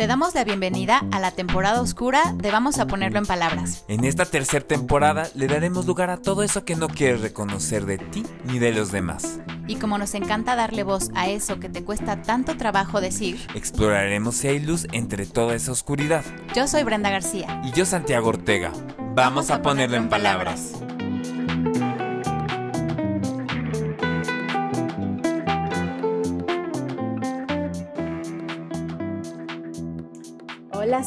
[0.00, 3.84] Te damos la bienvenida a la temporada oscura de Vamos a ponerlo en palabras.
[3.86, 7.98] En esta tercera temporada le daremos lugar a todo eso que no quieres reconocer de
[7.98, 9.40] ti ni de los demás.
[9.66, 14.36] Y como nos encanta darle voz a eso que te cuesta tanto trabajo decir, exploraremos
[14.36, 16.24] si hay luz entre toda esa oscuridad.
[16.56, 17.60] Yo soy Brenda García.
[17.62, 18.72] Y yo Santiago Ortega.
[19.14, 20.69] Vamos, a, ponerlo, en palabras.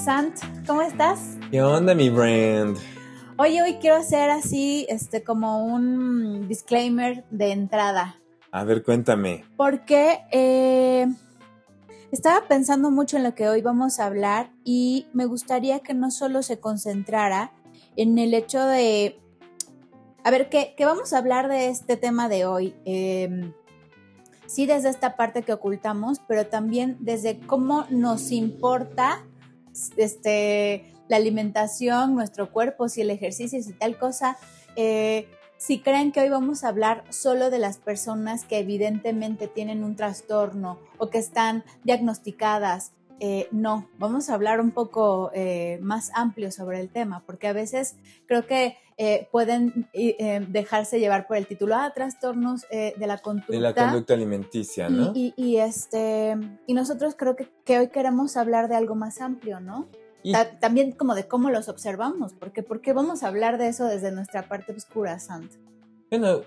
[0.03, 0.35] Sant,
[0.67, 1.37] ¿cómo estás?
[1.49, 2.77] ¿Qué onda mi brand?
[3.37, 8.19] Oye, hoy quiero hacer así, este, como un disclaimer de entrada.
[8.51, 9.45] A ver, cuéntame.
[9.55, 11.07] Porque eh,
[12.11, 16.11] estaba pensando mucho en lo que hoy vamos a hablar y me gustaría que no
[16.11, 17.53] solo se concentrara
[17.95, 19.21] en el hecho de,
[20.25, 22.75] a ver, ¿qué, vamos a hablar de este tema de hoy?
[22.83, 23.53] Em,
[24.47, 29.23] sí, desde esta parte que ocultamos, pero también desde cómo nos importa
[29.97, 34.37] este, la alimentación, nuestro cuerpo, si el ejercicio, y tal cosa.
[34.75, 39.83] Eh, si creen que hoy vamos a hablar solo de las personas que evidentemente tienen
[39.83, 46.11] un trastorno o que están diagnosticadas, eh, no, vamos a hablar un poco eh, más
[46.15, 47.95] amplio sobre el tema, porque a veces
[48.27, 48.75] creo que
[49.31, 49.87] pueden
[50.49, 53.51] dejarse llevar por el título, ah, trastornos de la conducta.
[53.51, 55.11] De la conducta alimenticia, ¿no?
[55.15, 59.87] Y, este, y nosotros creo que, que hoy queremos hablar de algo más amplio, ¿no?
[60.59, 64.11] también como de cómo los observamos, porque ¿por qué vamos a hablar de eso desde
[64.11, 65.51] nuestra parte oscura, Sant?
[66.09, 66.41] Bueno,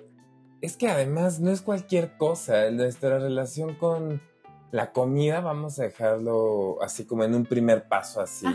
[0.60, 4.22] es que además no es cualquier cosa, nuestra relación con
[4.70, 8.46] la comida, vamos a dejarlo así como en un primer paso así.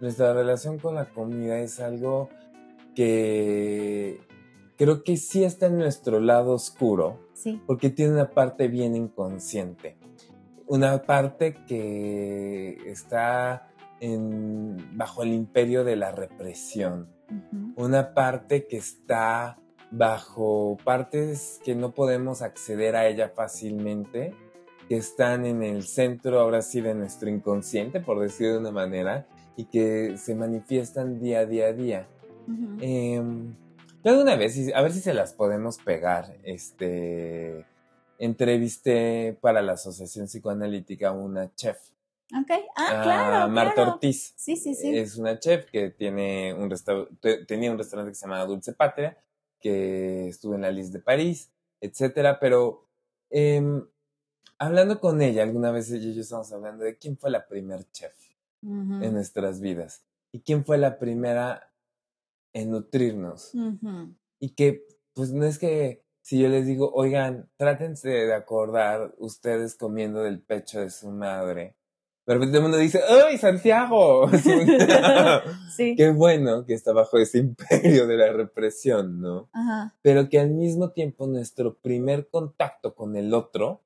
[0.00, 2.28] Nuestra relación con la comida es algo
[2.94, 4.20] que
[4.76, 7.60] creo que sí está en nuestro lado oscuro, sí.
[7.66, 9.96] porque tiene una parte bien inconsciente,
[10.66, 13.70] una parte que está
[14.92, 17.08] bajo el imperio de la represión.
[17.76, 19.58] Una parte que está
[19.90, 24.34] bajo partes que no podemos acceder a ella fácilmente,
[24.88, 29.26] que están en el centro ahora sí de nuestro inconsciente, por decir de una manera,
[29.56, 32.08] y que se manifiestan día a día a día.
[32.80, 33.54] Em,
[34.02, 37.64] yo alguna vez, a ver si se las podemos pegar, este,
[38.18, 41.90] entrevisté para la Asociación Psicoanalítica una chef
[42.32, 43.48] Ok, ah, claro.
[43.52, 44.32] Marta Ortiz.
[44.36, 44.96] Sí, sí, sí.
[44.96, 46.72] Es una chef que tiene un
[47.46, 49.18] tenía un restaurante que se llama Dulce Patria,
[49.60, 51.50] que estuvo en la lista de París,
[51.80, 52.86] etcétera, pero
[53.30, 53.84] em,
[54.58, 57.84] hablando con ella, alguna vez ella y yo estábamos hablando de quién fue la primer
[57.90, 58.14] chef
[58.62, 61.69] en nuestras vidas y quién fue la primera
[62.52, 63.52] en nutrirnos.
[64.38, 64.84] Y que,
[65.14, 70.40] pues no es que si yo les digo, oigan, trátense de acordar ustedes comiendo del
[70.40, 71.76] pecho de su madre
[72.30, 74.30] de repente el mundo dice, ¡ay, Santiago!
[75.76, 75.96] sí.
[75.96, 79.48] Qué bueno que está bajo ese imperio de la represión, ¿no?
[79.52, 79.96] Ajá.
[80.00, 83.82] Pero que al mismo tiempo nuestro primer contacto con el otro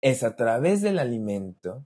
[0.00, 1.84] es a través del alimento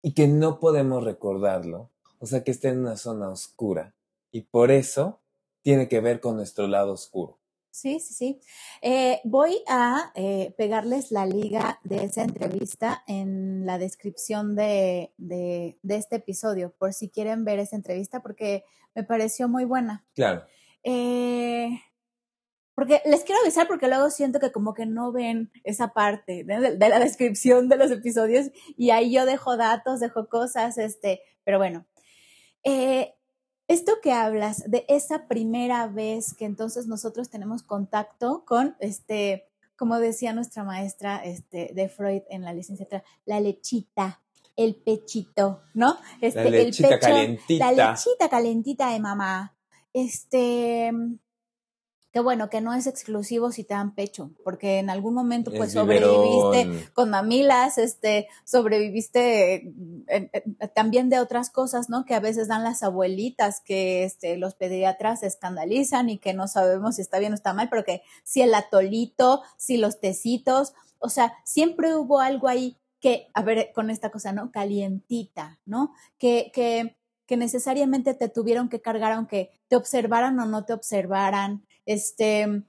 [0.00, 3.96] y que no podemos recordarlo, o sea que está en una zona oscura
[4.30, 5.20] y por eso
[5.62, 7.38] tiene que ver con nuestro lado oscuro.
[7.70, 8.40] Sí, sí, sí.
[8.82, 15.78] Eh, voy a eh, pegarles la liga de esa entrevista en la descripción de, de,
[15.88, 20.04] este episodio, por si quieren ver esa entrevista, porque me pareció muy buena.
[20.14, 20.44] Claro.
[20.82, 21.68] Eh,
[22.74, 26.76] porque les quiero avisar porque luego siento que como que no ven esa parte de,
[26.76, 31.58] de, la descripción de los episodios y ahí yo dejo datos, dejo cosas, este, pero
[31.58, 31.86] bueno.
[32.64, 33.14] Eh,
[33.68, 39.46] esto que hablas de esa primera vez que entonces nosotros tenemos contacto con, este,
[39.76, 44.22] como decía nuestra maestra este, de Freud en la licenciatura, la lechita,
[44.56, 45.98] el pechito, ¿no?
[46.20, 47.72] Este, la lechita el pecho, calentita.
[47.72, 49.54] La lechita calentita de mamá.
[49.92, 50.90] Este,
[52.12, 55.72] que bueno, que no es exclusivo si te dan pecho, porque en algún momento pues
[55.72, 59.72] sobreviviste con mamilas, este, sobreviviste
[60.74, 62.06] también de otras cosas, ¿no?
[62.06, 66.48] Que a veces dan las abuelitas, que este, los pediatras se escandalizan y que no
[66.48, 70.72] sabemos si está bien o está mal, pero que si el atolito, si los tecitos,
[70.98, 74.50] o sea, siempre hubo algo ahí que, a ver, con esta cosa, ¿no?
[74.50, 75.92] Calientita, ¿no?
[76.18, 76.96] Que, que,
[77.26, 82.64] que necesariamente te tuvieron que cargar aunque te observaran o no te observaran, este,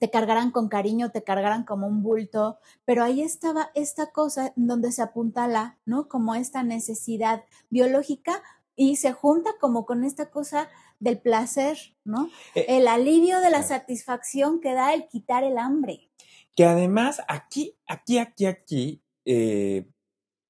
[0.00, 4.90] te cargaran con cariño, te cargaran como un bulto, pero ahí estaba esta cosa donde
[4.90, 6.08] se apuntala, ¿no?
[6.08, 8.42] Como esta necesidad biológica
[8.74, 10.68] y se junta como con esta cosa
[10.98, 12.30] del placer, ¿no?
[12.56, 16.10] Eh, el alivio de la satisfacción que da el quitar el hambre.
[16.56, 19.88] Que además aquí, aquí, aquí, aquí, eh,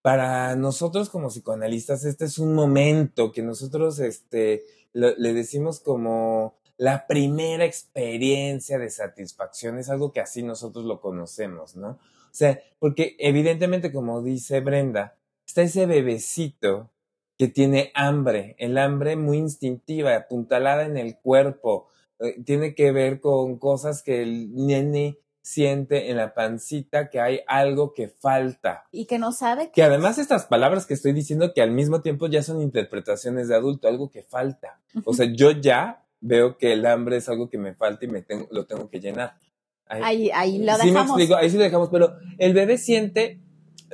[0.00, 4.64] para nosotros como psicoanalistas, este es un momento que nosotros este,
[4.94, 11.76] le decimos como la primera experiencia de satisfacción, es algo que así nosotros lo conocemos,
[11.76, 11.90] ¿no?
[11.90, 16.90] O sea, porque evidentemente, como dice Brenda, está ese bebecito
[17.36, 21.88] que tiene hambre, el hambre muy instintiva, apuntalada en el cuerpo,
[22.20, 27.40] eh, tiene que ver con cosas que el nene siente en la pancita que hay
[27.46, 28.84] algo que falta.
[28.92, 29.70] Y que no sabe.
[29.72, 33.54] Que además estas palabras que estoy diciendo que al mismo tiempo ya son interpretaciones de
[33.54, 34.80] adulto, algo que falta.
[35.04, 38.22] O sea, yo ya veo que el hambre es algo que me falta y me
[38.22, 39.38] tengo, lo tengo que llenar.
[39.86, 40.82] Ahí, ahí, lo dejamos.
[40.82, 43.40] Sí me explico, ahí sí lo dejamos, pero el bebé siente,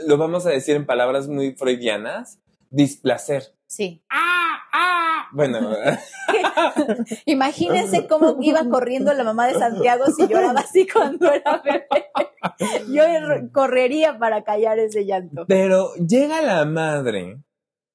[0.06, 2.40] lo vamos a decir en palabras muy freudianas,
[2.70, 3.54] displacer.
[3.66, 4.02] Sí.
[4.08, 4.58] ¡Ah!
[4.72, 5.28] ¡Ah!
[5.32, 5.70] Bueno.
[7.26, 11.86] Imagínense cómo iba corriendo la mamá de Santiago si lloraba así cuando era bebé.
[12.88, 13.04] Yo
[13.52, 15.46] correría para callar ese llanto.
[15.46, 17.38] Pero llega la madre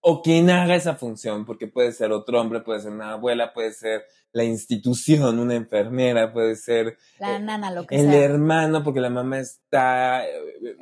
[0.01, 3.73] o quien haga esa función, porque puede ser otro hombre, puede ser una abuela, puede
[3.73, 8.99] ser la institución, una enfermera, puede ser la eh, nana, lo que el hermano, porque
[8.99, 10.77] la mamá está eh,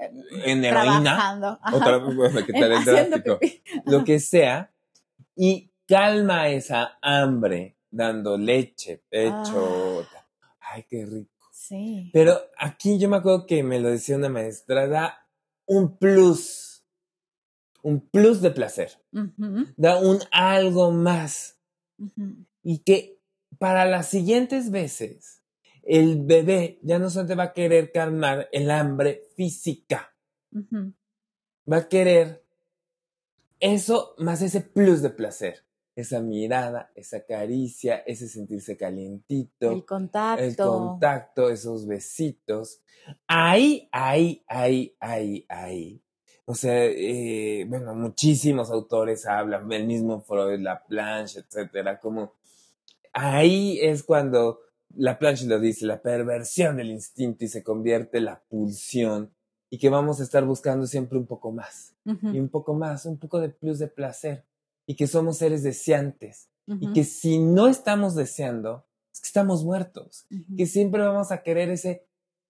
[0.46, 1.40] en heroína,
[2.16, 2.74] bueno, que tal
[3.86, 4.72] lo que sea,
[5.36, 10.06] y calma esa hambre dando leche, pecho.
[10.14, 10.28] Ah.
[10.60, 11.32] Ay, qué rico.
[11.52, 12.10] Sí.
[12.14, 15.28] Pero aquí yo me acuerdo que me lo decía una maestra, da
[15.66, 16.84] un plus,
[17.82, 18.92] un plus de placer,
[19.76, 21.60] da un algo más.
[22.64, 23.17] Y que
[23.60, 25.42] para las siguientes veces,
[25.84, 30.14] el bebé ya no solo va a querer calmar el hambre física,
[30.52, 32.44] va a querer
[33.60, 35.68] eso más ese plus de placer
[35.98, 39.72] esa mirada, esa caricia, ese sentirse calientito.
[39.72, 40.44] El contacto.
[40.44, 42.82] El contacto, esos besitos.
[43.26, 46.04] Ahí, ahí, ahí, ahí, ahí.
[46.46, 52.34] O sea, eh, bueno, muchísimos autores hablan, el mismo Freud, La Planche, etcétera, como
[53.18, 54.60] ahí es cuando
[54.96, 59.34] La Planche lo dice, la perversión del instinto y se convierte en la pulsión
[59.70, 63.18] y que vamos a estar buscando siempre un poco más y un poco más, un
[63.18, 64.46] poco de plus de placer
[64.86, 70.26] y que somos seres deseantes y que si no estamos deseando, es que estamos muertos,
[70.56, 72.06] que siempre vamos a querer ese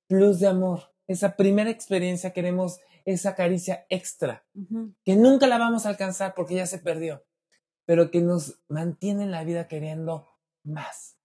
[0.07, 4.45] plus de amor, esa primera experiencia queremos esa caricia extra,
[5.05, 7.23] que nunca la vamos a alcanzar porque ya se perdió,
[7.85, 10.27] pero que nos mantiene en la vida queriendo
[10.67, 11.17] más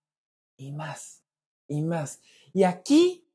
[0.56, 1.22] y más
[1.66, 2.20] y más.
[2.52, 3.26] Y aquí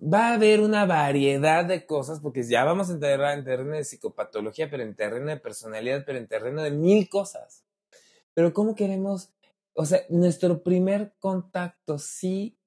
[0.00, 3.84] va a haber una variedad de cosas, porque ya vamos a entrar en terreno de
[3.84, 7.64] psicopatología, pero en terreno de personalidad, pero en terreno de mil cosas.
[8.34, 9.32] Pero ¿cómo queremos?
[9.74, 12.58] O sea, nuestro primer contacto sí,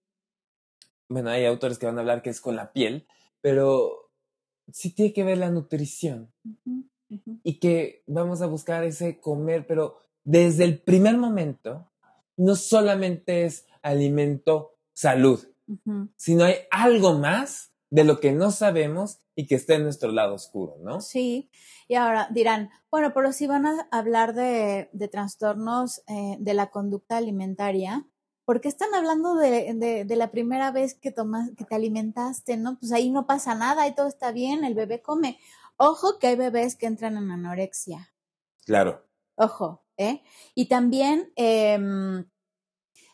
[1.09, 3.07] bueno, hay autores que van a hablar que es con la piel,
[3.41, 4.12] pero
[4.71, 6.31] sí tiene que ver la nutrición.
[7.44, 11.90] Y que vamos a buscar ese comer, pero desde el primer momento,
[12.38, 15.46] no solamente es alimento, salud
[16.18, 20.12] si no hay algo más de lo que no sabemos y que esté en nuestro
[20.12, 21.02] lado oscuro, ¿no?
[21.02, 21.50] Sí,
[21.88, 27.18] y ahora dirán, bueno, pero si van a hablar de, trastornos eh, de la conducta
[27.18, 28.08] alimentaria,
[28.46, 32.78] ¿por qué están hablando de, de, la primera vez que, tomas, que te alimentaste, no?
[32.80, 35.40] Pues ahí no pasa nada y todo está bien, el bebé come.
[35.78, 38.12] Ojo que hay bebés que entran en anorexia.
[38.66, 39.04] Claro.
[39.36, 40.21] Ojo, ¿eh?
[40.56, 42.26] Y también em,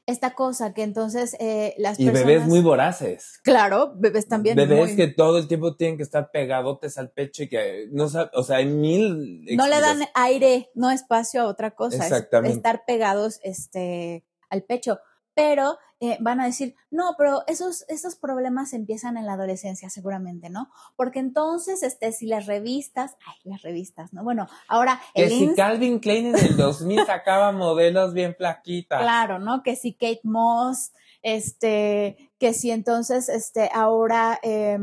[0.06, 3.40] esta cosa que entonces eh, las y bebés muy voraces.
[3.44, 4.56] Claro, bebés también.
[4.56, 8.44] Bebés que todo el tiempo tienen que estar pegadotes al pecho y que no o
[8.44, 9.46] sea, hay mil.
[9.56, 12.04] No le dan aire, no espacio a otra cosa.
[12.04, 12.58] Exactamente.
[12.58, 15.00] estar pegados este, al pecho
[15.40, 20.50] pero eh, van a decir, no, pero esos, esos problemas empiezan en la adolescencia seguramente,
[20.50, 20.70] ¿no?
[20.98, 24.24] Porque entonces, este, si las revistas, ay, las revistas, ¿no?
[24.26, 25.00] Bueno, ahora...
[25.16, 29.02] Que si Calvin Klein en el 2000 sacaba modelos bien flaquitas.
[29.02, 29.64] Claro, ¿no?
[29.64, 30.92] Que si Kate Moss,
[31.22, 34.40] este, que si entonces, este, ahora...
[34.44, 34.78] Eh,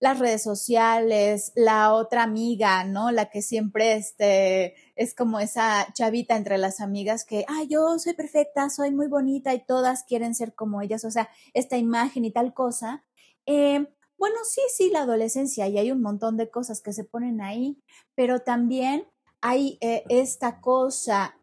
[0.00, 3.10] las redes sociales, la otra amiga, ¿no?
[3.10, 8.14] La que siempre este, es como esa chavita entre las amigas que, ah, yo soy
[8.14, 12.30] perfecta, soy muy bonita y todas quieren ser como ellas, o sea, esta imagen y
[12.30, 13.04] tal cosa.
[13.46, 13.86] Eh,
[14.18, 17.80] bueno, sí, sí, la adolescencia y hay un montón de cosas que se ponen ahí,
[18.14, 19.06] pero también
[19.40, 21.36] hay eh, esta cosa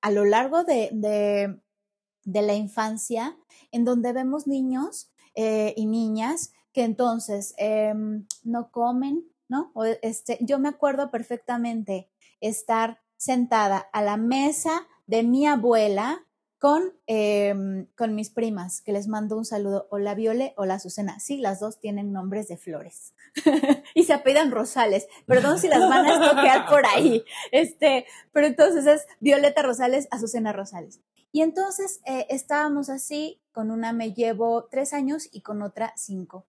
[0.00, 3.38] a lo largo de, de, la infancia
[3.70, 9.70] en donde vemos niños eh, y niñas que entonces em, no comen, ¿no?
[9.74, 12.08] O este, yo me acuerdo perfectamente
[12.40, 16.26] estar sentada a la mesa de mi abuela
[16.58, 21.18] con, em, con mis primas, que les mando un saludo, hola Viole, hola Azucena.
[21.18, 23.14] Sí, las dos tienen nombres de flores
[23.96, 25.08] y se apellidan Rosales.
[25.26, 27.24] Perdón si las van a estoquear por ahí.
[27.50, 31.00] Este, pero entonces es Violeta Rosales, Azucena Rosales.
[31.32, 36.46] Y entonces eh, estábamos así, con una me llevo tres años y con otra cinco.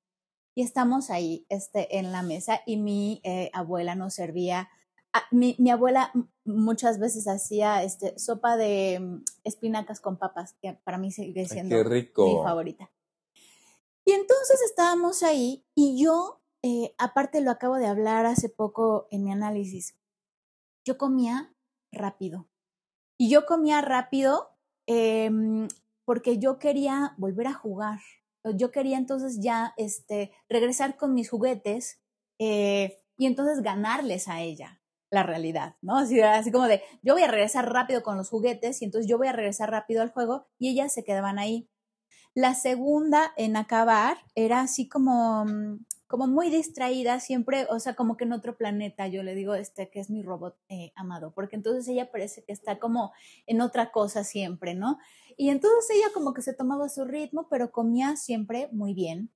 [0.55, 4.69] Y estamos ahí este, en la mesa y mi eh, abuela nos servía
[5.15, 6.12] Ah, mi, mi, abuela
[6.43, 11.75] muchas veces hacía este, sopa de mm, espinacas con papas, que para mí sigue siendo
[11.86, 12.10] mi
[12.43, 12.91] favorita.
[14.05, 19.24] Y entonces estábamos ahí y yo, eh, aparte lo acabo de hablar hace poco en
[19.24, 19.95] mi análisis,
[20.83, 21.55] yo comía
[21.91, 22.50] rápido.
[23.15, 24.57] Y yo comía rápido
[24.88, 25.29] eh,
[26.05, 28.00] porque yo quería volver a jugar.
[28.56, 32.02] Yo quería entonces ya este, regresar con mis juguetes
[32.40, 35.98] eh, y entonces ganarles a ella la realidad, ¿no?
[35.98, 39.18] Así, así como de, yo voy a regresar rápido con los juguetes y entonces yo
[39.18, 41.70] voy a regresar rápido al juego y ellas se quedaban ahí.
[42.34, 48.17] La segunda en acabar era así como, mm, como muy distraída, siempre, o sea, como
[48.17, 51.55] que en otro planeta, yo le digo, este, que es mi robot eh, amado, porque
[51.55, 53.12] entonces ella parece que está como
[53.48, 55.00] en otra cosa siempre, ¿no?
[55.38, 59.32] Y entonces ella como que se tomaba su ritmo, pero comía siempre muy bien.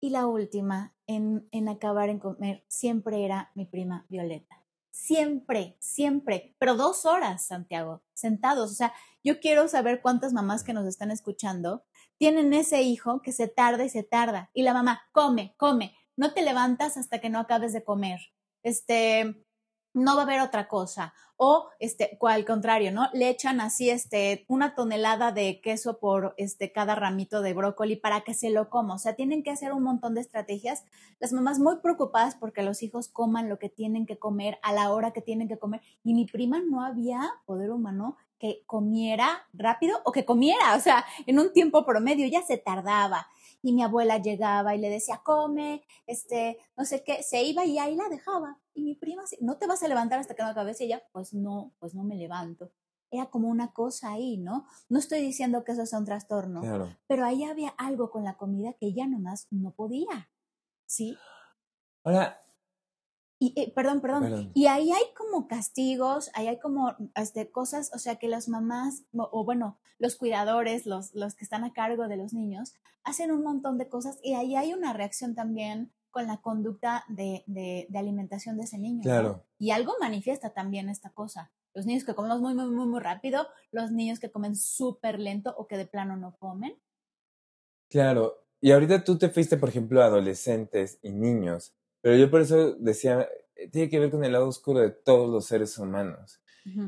[0.00, 4.60] Y la última en, en acabar en comer siempre era mi prima Violeta.
[4.90, 8.72] Siempre, siempre, pero dos horas, Santiago, sentados.
[8.72, 8.92] O sea,
[9.22, 11.84] yo quiero saber cuántas mamás que nos están escuchando
[12.18, 14.50] tienen ese hijo que se tarda y se tarda.
[14.54, 18.20] Y la mamá, come, come, no te levantas hasta que no acabes de comer.
[18.62, 19.44] Este,
[19.94, 21.14] no va a haber otra cosa.
[21.36, 23.08] O, este, al contrario, ¿no?
[23.12, 28.20] Le echan así, este, una tonelada de queso por, este, cada ramito de brócoli para
[28.20, 28.94] que se lo coma.
[28.94, 30.84] O sea, tienen que hacer un montón de estrategias.
[31.18, 34.92] Las mamás muy preocupadas porque los hijos coman lo que tienen que comer a la
[34.92, 35.80] hora que tienen que comer.
[36.04, 41.02] Y mi prima no había poder humano que comiera rápido o que comiera, o sea,
[41.24, 43.26] en un tiempo promedio ya se tardaba
[43.62, 47.78] y mi abuela llegaba y le decía, come, este, no sé qué, se iba y
[47.78, 48.60] ahí la dejaba.
[48.74, 50.78] Y mi prima, no te vas a levantar hasta que no acabes.
[50.82, 52.70] Y ella, pues no, pues no me levanto.
[53.10, 54.66] Era como una cosa ahí, ¿no?
[54.90, 56.60] No estoy diciendo que eso sea un trastorno,
[57.06, 60.28] pero ahí había algo con la comida que ella nomás no podía,
[60.84, 61.16] ¿sí?
[62.02, 62.43] Ahora,
[63.38, 67.98] y, eh, perdón, perdón, Y ahí hay como castigos, ahí hay como este, cosas, o
[67.98, 72.16] sea, que las mamás, o, bueno, los cuidadores, los, los que están a cargo de
[72.16, 76.40] los niños, hacen un montón de cosas y ahí hay una reacción también con la
[76.40, 79.02] conducta de, de, alimentación de ese niño.
[79.02, 79.44] Claro.
[79.58, 81.50] Y algo manifiesta también esta cosa.
[81.74, 85.52] Los niños que comen muy, muy, muy, muy rápido, los niños que comen súper lento
[85.58, 86.80] o que de plano no comen.
[87.90, 88.46] Claro.
[88.60, 91.74] Y ahorita tú te fuiste, por ejemplo, a adolescentes y niños.
[92.04, 95.30] Pero yo por eso decía, eh, tiene que ver con el lado oscuro de todos
[95.30, 96.38] los seres humanos.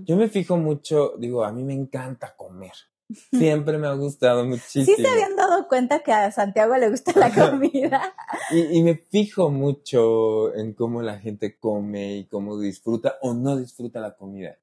[0.04, 2.72] Yo me fijo mucho, digo, a mí me encanta comer.
[3.32, 4.84] Siempre me ha gustado muchísimo.
[4.84, 8.14] Sí se habían dado cuenta que a Santiago le gusta la comida.
[8.50, 14.00] y, me fijo mucho en cómo la gente come y cómo disfruta o no disfruta
[14.00, 14.58] la comida.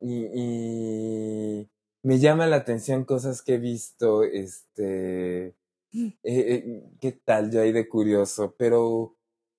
[0.00, 1.68] Y,
[2.02, 5.46] me llama la atención cosas que he visto, este,
[5.92, 8.56] eh, eh, ¿qué tal yo ahí de curioso?
[8.58, 9.15] Pero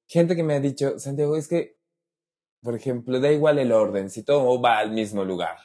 [0.08, 1.78] gente que me ha dicho, Santiago, es que,
[2.62, 5.58] por ejemplo, da igual el orden, si todo va al mismo lugar.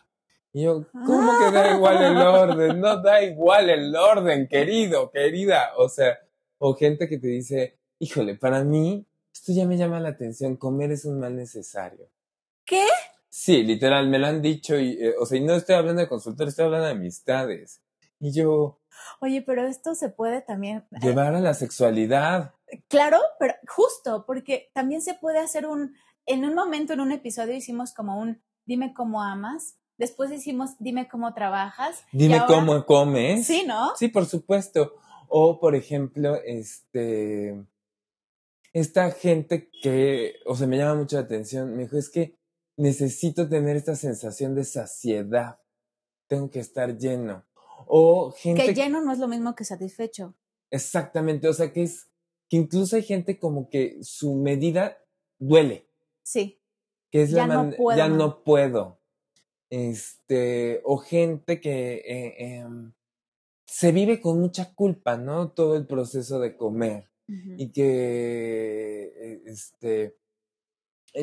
[0.52, 2.80] Y yo, ¿cómo que da igual el orden?
[2.80, 5.70] No da igual el orden, querido, querida.
[5.78, 6.18] O sea,
[6.58, 10.92] o gente que te dice, híjole, para mí, esto ya me llama la atención, comer
[10.92, 12.10] es un mal necesario.
[12.66, 12.86] ¿Qué?
[13.30, 16.08] Sí, literal, me lo han dicho y, eh, o sea, y no estoy hablando de
[16.08, 17.82] consultor, estoy hablando de amistades.
[18.20, 18.78] Y yo...
[19.20, 20.84] Oye, pero esto se puede también...
[20.92, 22.54] Eh, llevar a la sexualidad.
[22.88, 25.94] Claro, pero justo, porque también se puede hacer un,
[26.26, 31.08] en un momento, en un episodio hicimos como un, dime cómo amas, después hicimos, dime
[31.08, 32.04] cómo trabajas.
[32.12, 33.46] Dime cómo comes.
[33.46, 33.92] Sí, ¿no?
[33.96, 34.94] Sí, por supuesto.
[35.28, 37.64] O, por ejemplo, este,
[38.72, 42.36] esta gente que, o sea, me llama mucho la atención, me dijo, es que
[42.76, 45.58] necesito tener esta sensación de saciedad,
[46.26, 47.44] tengo que estar lleno.
[47.86, 48.64] O gente...
[48.64, 50.34] Que lleno no es lo mismo que satisfecho.
[50.70, 52.11] Exactamente, o sea que es
[52.52, 54.98] que incluso hay gente como que su medida
[55.38, 55.88] duele.
[56.22, 56.60] Sí.
[57.10, 59.00] Que es ya la no puedo, ya no puedo.
[59.70, 62.92] Este, o gente que eh, em,
[63.64, 65.52] se vive con mucha culpa, ¿no?
[65.52, 67.08] Todo el proceso de comer.
[67.56, 70.18] Y que, eh, este,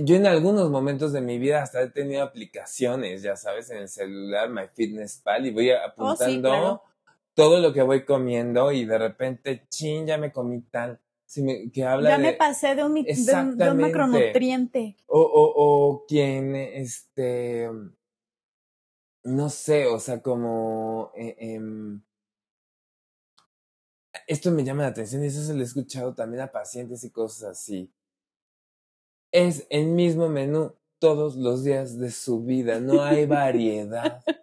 [0.02, 3.88] yo en algunos momentos de mi vida hasta he tenido aplicaciones, ya sabes, en el
[3.88, 6.82] celular, MyFitnessPal, y voy oh, apuntando
[7.36, 11.00] todo lo que voy comiendo y de repente, chin, ya me comí tal
[11.74, 14.98] que habla ya me pasé de un, de un, macronutriente.
[15.06, 17.70] O, o, o quien, este,
[19.24, 21.12] no sé, o sea, como...
[21.16, 22.02] Eh, em,
[24.28, 27.12] esto me llama la atención y eso se lo he escuchado también a pacientes y
[27.12, 27.92] cosas así.
[29.32, 34.24] Es el mismo menú todos los días de su vida, no hay variedad.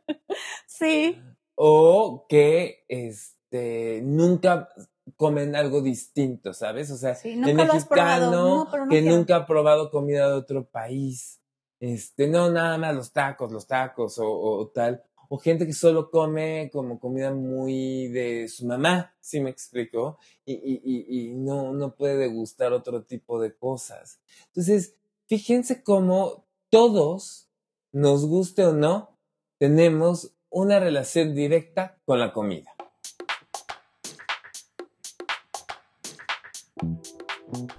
[0.66, 1.18] Sí.
[1.54, 4.68] O que este nunca
[5.14, 6.90] comen algo distinto, ¿sabes?
[6.90, 11.40] O sea, el mexicano que nunca ha probado comida de otro país.
[11.78, 15.04] Este, no, nada más los tacos, los tacos o, tal.
[15.28, 20.52] O gente que solo come como comida muy de su mamá, si me explico, y,
[20.54, 24.20] y, y, no, no puede degustar otro tipo de cosas.
[24.48, 24.94] Entonces,
[25.26, 27.48] fíjense cómo todos,
[27.92, 29.18] nos guste o no,
[29.58, 32.75] tenemos una relación directa con la comida.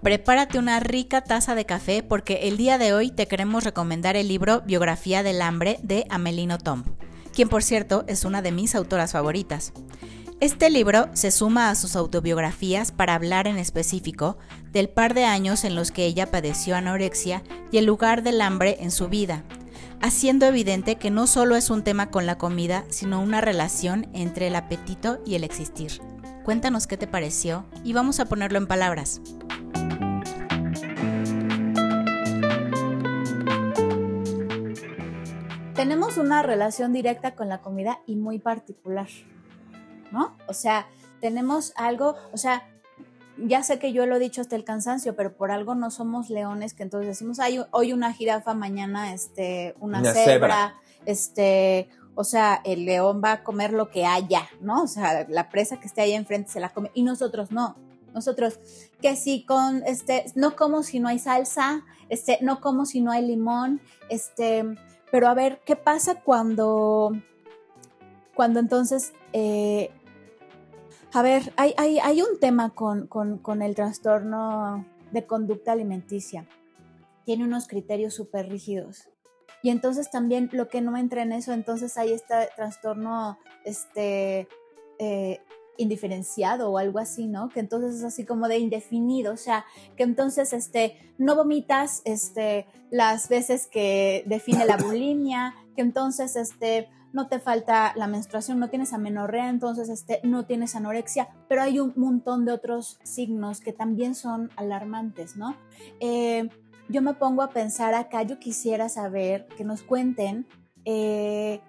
[0.01, 4.27] Prepárate una rica taza de café porque el día de hoy te queremos recomendar el
[4.27, 6.83] libro Biografía del Hambre de Amelino Tom,
[7.33, 9.73] quien por cierto es una de mis autoras favoritas.
[10.39, 14.37] Este libro se suma a sus autobiografías para hablar en específico
[14.71, 17.41] del par de años en los que ella padeció anorexia
[17.71, 19.43] y el lugar del hambre en su vida,
[19.99, 24.47] haciendo evidente que no solo es un tema con la comida, sino una relación entre
[24.47, 26.01] el apetito y el existir.
[26.43, 29.21] Cuéntanos qué te pareció y vamos a ponerlo en palabras.
[35.77, 39.07] Tenemos una relación directa con la comida y muy particular,
[40.11, 40.35] ¿no?
[40.47, 40.87] O sea,
[41.21, 42.67] tenemos algo, o sea,
[43.37, 46.31] ya sé que yo lo he dicho hasta el cansancio, pero por algo no somos
[46.31, 52.59] leones, que entonces decimos, hay hoy una jirafa, mañana este, una, cebra, este, o sea,
[52.65, 54.81] el león va a comer lo que haya, ¿no?
[54.81, 57.75] O sea, la presa que esté ahí enfrente se la come y nosotros no.
[58.15, 58.59] Nosotros,
[58.99, 63.11] que si con, este, no como si no hay salsa, este, no como si no
[63.11, 63.79] hay limón,
[64.09, 64.65] este,
[65.11, 67.11] pero a ver, ¿qué pasa cuando,
[68.35, 69.91] cuando entonces, eh,
[71.13, 76.47] a ver, hay, hay, hay un tema con, con, con el trastorno de conducta alimenticia.
[77.25, 79.09] Tiene unos criterios súper rígidos.
[79.63, 84.47] Y entonces también lo que no entra en eso, entonces hay este trastorno este,
[84.99, 85.41] eh,
[85.77, 87.49] indiferenciado o algo así, ¿no?
[87.49, 92.65] Que entonces es así como de indefinido, o sea, que entonces este, no vomitas este,
[92.89, 98.69] las veces que define la bulimia, que entonces este, no te falta la menstruación, no
[98.69, 103.73] tienes amenorrea, entonces este, no tienes anorexia, pero hay un montón de otros signos que
[103.73, 105.55] también son alarmantes, ¿no?
[105.99, 106.49] Eh,
[106.89, 110.47] yo me pongo a pensar acá, yo quisiera saber que nos cuenten
[110.85, 111.59] eh,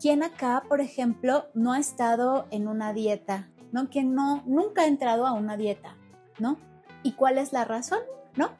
[0.00, 3.88] quién acá, por ejemplo, no ha estado en una dieta, ¿no?
[3.88, 5.96] Quién no, nunca ha entrado a una dieta,
[6.38, 6.58] ¿no?
[7.02, 8.00] ¿Y cuál es la razón,
[8.36, 8.50] ¿no?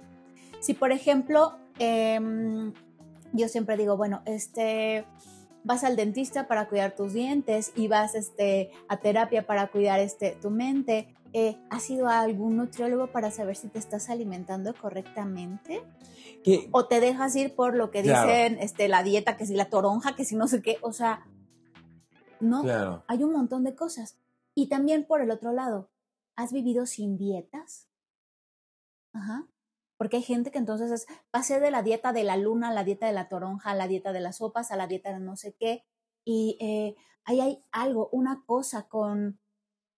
[0.60, 2.72] Si, por ejemplo, em,
[3.32, 5.04] yo siempre digo, bueno, este,
[5.64, 10.36] vas al dentista para cuidar tus dientes y vas este, a terapia para cuidar este,
[10.40, 15.82] tu mente, eh, ¿has ido a algún nutriólogo para saber si te estás alimentando correctamente?
[16.72, 20.14] O te dejas ir por lo que dicen este, la dieta, que si la toronja,
[20.16, 21.24] que si no sé qué, o sea,
[22.40, 24.16] no, hay un montón de cosas.
[24.54, 25.90] Y también por el otro lado,
[26.36, 27.88] ¿has vivido sin dietas?
[29.12, 29.46] Ajá.
[29.96, 32.84] Porque hay gente que entonces es, pasé de la dieta de la luna a la
[32.84, 35.36] dieta de la toronja, a la dieta de las sopas, a la dieta de no
[35.36, 35.84] sé qué.
[36.24, 39.38] Y eh, ahí hay algo, una cosa con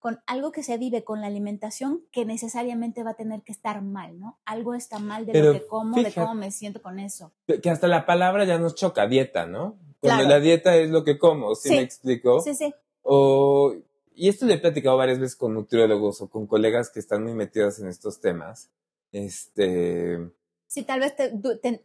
[0.05, 3.81] con algo que se vive con la alimentación que necesariamente va a tener que estar
[3.81, 4.39] mal, ¿no?
[4.45, 7.33] Algo está mal de lo que como, de cómo me siento con eso.
[7.47, 9.79] Que hasta la palabra ya nos choca, dieta, ¿no?
[10.01, 12.43] Cuando la dieta es lo que como, ¿sí, me explico?
[12.43, 12.75] Sí, sí.
[13.01, 13.75] O,
[14.15, 17.35] y esto lo he platicado varias veces con nutriólogos o con colegas que están muy
[17.35, 18.71] metidos en estos temas.
[19.13, 20.19] Este.
[20.67, 21.15] Sí, tal vez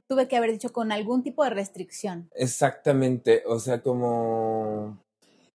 [0.08, 2.30] tuve que haber dicho con algún tipo de restricción.
[2.34, 5.04] Exactamente, o sea, como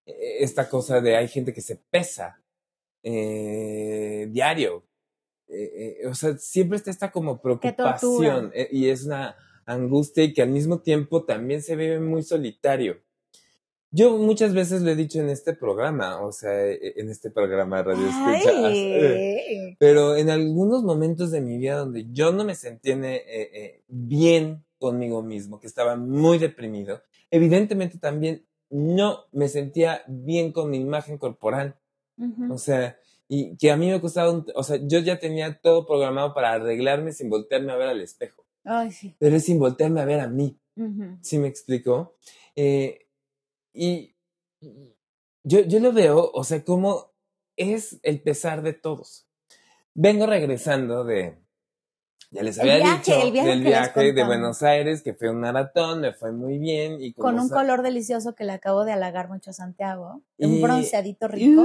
[0.06, 2.40] e, esta cosa de hay gente que se pesa
[3.02, 4.84] eh, diario.
[5.48, 10.42] Eh, eh, o sea, siempre está esta como preocupación y es una angustia y que
[10.42, 13.00] al mismo tiempo también se vive muy solitario.
[13.96, 17.82] Yo muchas veces lo he dicho en este programa, o sea, en este programa de
[17.84, 22.98] Radio Escucha, pero en algunos momentos de mi vida donde yo no me sentía
[23.86, 30.78] bien conmigo mismo, que estaba muy deprimido, evidentemente también no me sentía bien con mi
[30.78, 31.76] imagen corporal.
[32.50, 36.34] O sea, y que a mí me costaba, o sea, yo ya tenía todo programado
[36.34, 38.44] para arreglarme sin voltearme a ver al espejo.
[38.64, 39.14] Ay, sí.
[39.20, 40.58] Pero es sin voltearme a ver a mí.
[41.20, 42.16] ¿Sí me explico?
[42.56, 43.03] Eh,
[43.74, 44.14] y
[45.42, 47.12] yo, yo lo veo, o sea, como
[47.56, 49.26] es el pesar de todos.
[49.92, 51.36] Vengo regresando de,
[52.30, 56.12] Ya les había dicho el viaje, viaje de Buenos Aires, que fue un maratón, me
[56.12, 57.00] fue muy bien.
[57.00, 60.22] Y Con un color delicioso que le acabo de halagar mucho a Santiago.
[60.38, 61.64] un bronceadito rico.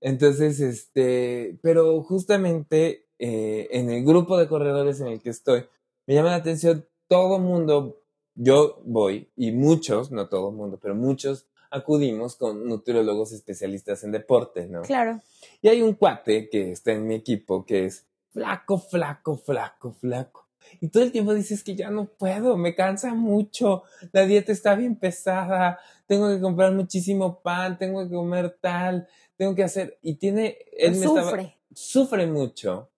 [0.00, 5.66] Entonces, este, pero justamente eh, en el grupo de corredores en el que estoy,
[6.06, 8.03] me llama la atención todo mundo,
[8.34, 14.12] yo voy, y muchos, no todo el mundo, pero muchos acudimos con nutriólogos especialistas en
[14.12, 14.82] deporte, ¿no?
[14.82, 15.20] Claro.
[15.60, 20.48] Y hay un cuate que está en mi equipo que es flaco, flaco, flaco, flaco.
[20.80, 24.74] Y todo el tiempo dices que ya no puedo, me cansa mucho, la dieta está
[24.74, 30.14] bien pesada, tengo que comprar muchísimo pan, tengo que comer tal, tengo que hacer, y
[30.14, 31.56] tiene, él me sufre.
[31.72, 32.90] sufre mucho,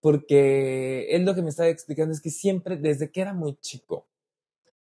[0.00, 4.06] porque él lo que me estaba explicando es que siempre, desde que era muy chico,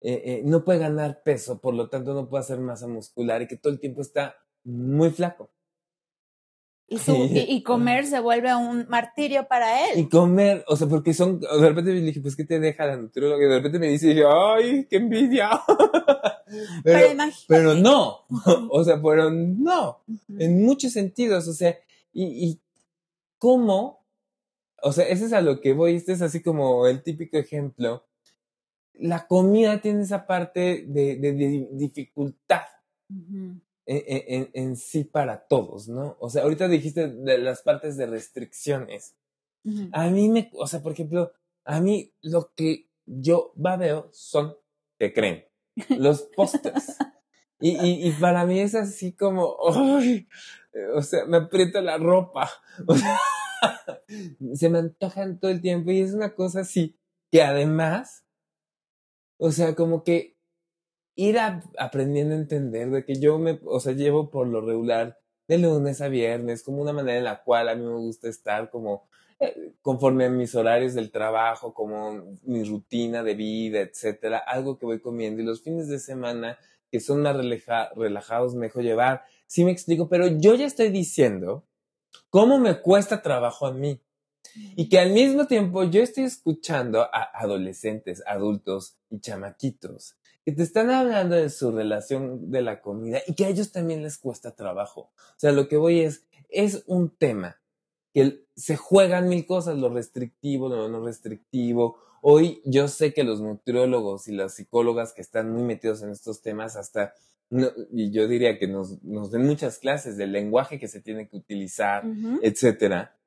[0.00, 3.48] eh, eh, no puede ganar peso, por lo tanto no puede hacer masa muscular y
[3.48, 5.50] que todo el tiempo está muy flaco.
[6.90, 9.98] Y, comer se vuelve un martirio para él.
[9.98, 12.96] Y comer, o sea, porque son, de repente le dije, pues, ¿qué te deja la
[12.96, 13.44] nutrióloga?
[13.44, 15.50] Y de repente me dice, ay, qué envidia.
[16.84, 17.08] pero,
[17.46, 18.24] pero, no,
[18.70, 20.02] o sea, pero no,
[20.38, 21.76] en muchos sentidos, o sea,
[22.12, 22.60] y, y
[23.36, 24.06] cómo,
[24.82, 28.07] o sea, ese es a lo que voy, este es así como el típico ejemplo.
[28.98, 32.62] La comida tiene esa parte de, de, dificultad
[33.86, 36.16] en, en, sí para todos, ¿no?
[36.20, 39.14] O sea, ahorita dijiste de las partes de restricciones.
[39.92, 41.32] A mí me, o sea, por ejemplo,
[41.64, 44.56] a mí lo que yo veo son,
[44.98, 45.44] ¿qué creen?
[45.98, 46.96] Los pósters.
[47.60, 50.26] y, y, y, para mí es así como, ¡ay!
[50.94, 52.50] o sea, me aprieta la ropa.
[52.86, 53.18] O sea,
[54.54, 56.96] se me antojan todo el tiempo y es una cosa así
[57.30, 58.24] que además,
[59.38, 60.36] o sea, como que
[61.16, 61.38] ir
[61.78, 66.00] aprendiendo a entender de que yo me, o sea, llevo por lo regular de lunes
[66.00, 69.08] a viernes como una manera en la cual a mí me gusta estar como
[69.40, 74.86] eh, conforme a mis horarios del trabajo, como mi rutina de vida, etcétera, algo que
[74.86, 76.58] voy comiendo y los fines de semana
[76.90, 79.24] que son más relajados me dejo llevar.
[79.46, 81.64] Sí me explico, pero yo ya estoy diciendo
[82.30, 84.00] cómo me cuesta trabajo a mí.
[84.54, 90.16] Y que al mismo tiempo yo estoy escuchando a adolescentes, adultos y chamaquitos
[90.48, 94.02] que te están hablando de su relación de la comida y que a ellos también
[94.02, 95.10] les cuesta trabajo.
[95.12, 97.60] O sea, lo que voy es, es un tema
[98.14, 101.98] que se juegan mil cosas, lo restrictivo, lo no restrictivo.
[102.22, 106.40] Hoy yo sé que los nutriólogos y las psicólogas que están muy metidos en estos
[106.40, 107.12] temas hasta,
[107.92, 111.36] y yo diría que nos, nos den muchas clases del lenguaje que se tiene que
[111.36, 112.04] utilizar,
[112.40, 113.17] etcétera.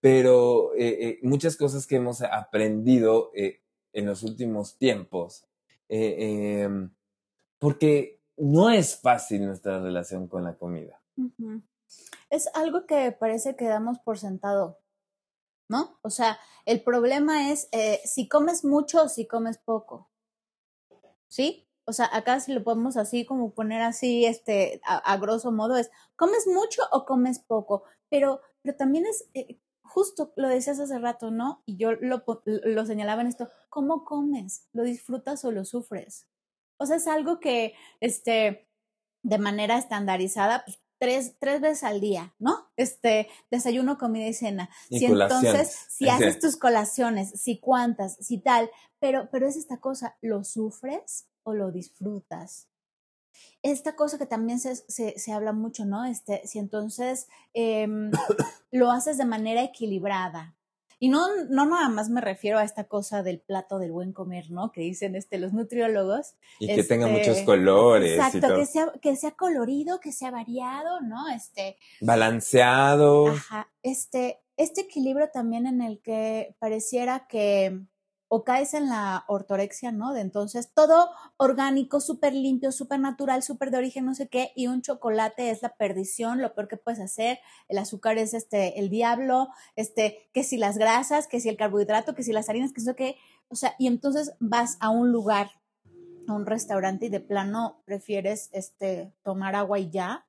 [0.00, 5.46] Pero eh, eh, muchas cosas que hemos aprendido eh, en los últimos tiempos
[5.88, 6.94] em,
[7.58, 11.00] porque no es fácil nuestra relación con la comida.
[12.30, 14.78] Es algo que parece que damos por sentado,
[15.68, 15.98] ¿no?
[16.02, 17.68] O sea, el problema es
[18.04, 20.10] si comes mucho o si comes poco,
[21.26, 21.68] ¿sí?
[21.88, 25.90] O sea, acá si lo podemos así como poner así, este, a, grosso modo es,
[26.16, 27.84] ¿comes mucho o comes poco?
[28.10, 29.24] Pero, pero también es,
[29.88, 31.62] justo lo decías hace rato, ¿no?
[31.66, 34.66] Y yo lo, lo señalaba en esto, ¿cómo comes?
[34.72, 36.26] ¿Lo disfrutas o lo sufres?
[36.78, 38.68] O sea, es algo que, este,
[39.22, 42.70] de manera estandarizada, pues, tres, tres veces al día, ¿no?
[42.76, 44.70] Este, desayuno, comida y cena.
[44.88, 50.16] si entonces, si haces tus colaciones, si cuántas, si tal, pero, pero es esta cosa,
[50.20, 52.67] ¿lo sufres o lo disfrutas?
[53.62, 56.04] Esta cosa que también se, se, habla mucho, ¿no?
[56.04, 58.10] Este, si entonces em,
[58.70, 60.54] lo haces de manera equilibrada.
[61.00, 64.50] Y no, no nada más me refiero a esta cosa del plato del buen comer,
[64.50, 64.72] ¿no?
[64.72, 66.34] Que dicen este, los nutriólogos.
[66.58, 68.18] Y que tenga muchos este, colores.
[68.18, 71.28] Exacto, Que, sea, que sea colorido, que sea variado, ¿no?
[71.28, 71.76] Este.
[72.00, 73.28] Balanceado.
[73.28, 73.70] Ajá.
[73.84, 77.80] Este, este equilibrio también en el que pareciera que
[78.28, 80.12] o caes en la ortorexia, ¿no?
[80.12, 84.66] De entonces todo orgánico, súper limpio, súper natural, súper de origen, no sé qué, y
[84.66, 88.90] un chocolate es la perdición, lo peor que puedes hacer, el azúcar es este, el
[88.90, 92.82] diablo, este, que si las grasas, que si el carbohidrato, que si las harinas, que
[92.82, 93.16] eso que,
[93.48, 95.50] o sea, y entonces vas a un lugar,
[96.26, 100.26] a un restaurante y de plano prefieres, este, tomar agua y ya,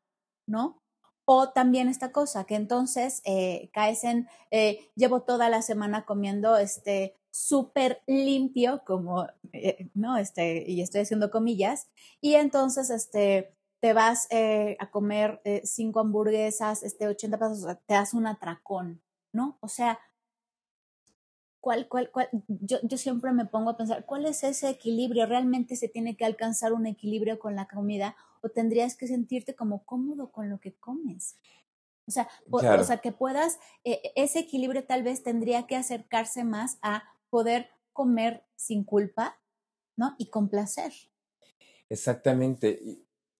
[0.47, 0.81] ¿no?
[1.25, 6.57] O también esta cosa, que entonces eh, caes en, eh, llevo toda la semana comiendo
[6.57, 10.17] este súper limpio, como, eh, ¿no?
[10.17, 11.87] Este, y estoy haciendo comillas,
[12.21, 17.93] y entonces, este, te vas eh, a comer eh, cinco hamburguesas, este, 80 pesos, te
[17.93, 19.57] das un atracón, ¿no?
[19.61, 19.99] O sea,
[21.61, 22.29] ¿cuál, cuál, cuál?
[22.47, 25.25] Yo, yo siempre me pongo a pensar, ¿cuál es ese equilibrio?
[25.25, 29.85] ¿Realmente se tiene que alcanzar un equilibrio con la comida o tendrías que sentirte como
[29.85, 31.37] cómodo con lo que comes?
[32.05, 37.03] O sea, o sea, que puedas, ese equilibrio tal vez tendría que acercarse más a
[37.29, 39.39] poder comer sin culpa,
[39.95, 40.15] ¿no?
[40.17, 40.91] Y con placer.
[41.89, 42.79] Exactamente.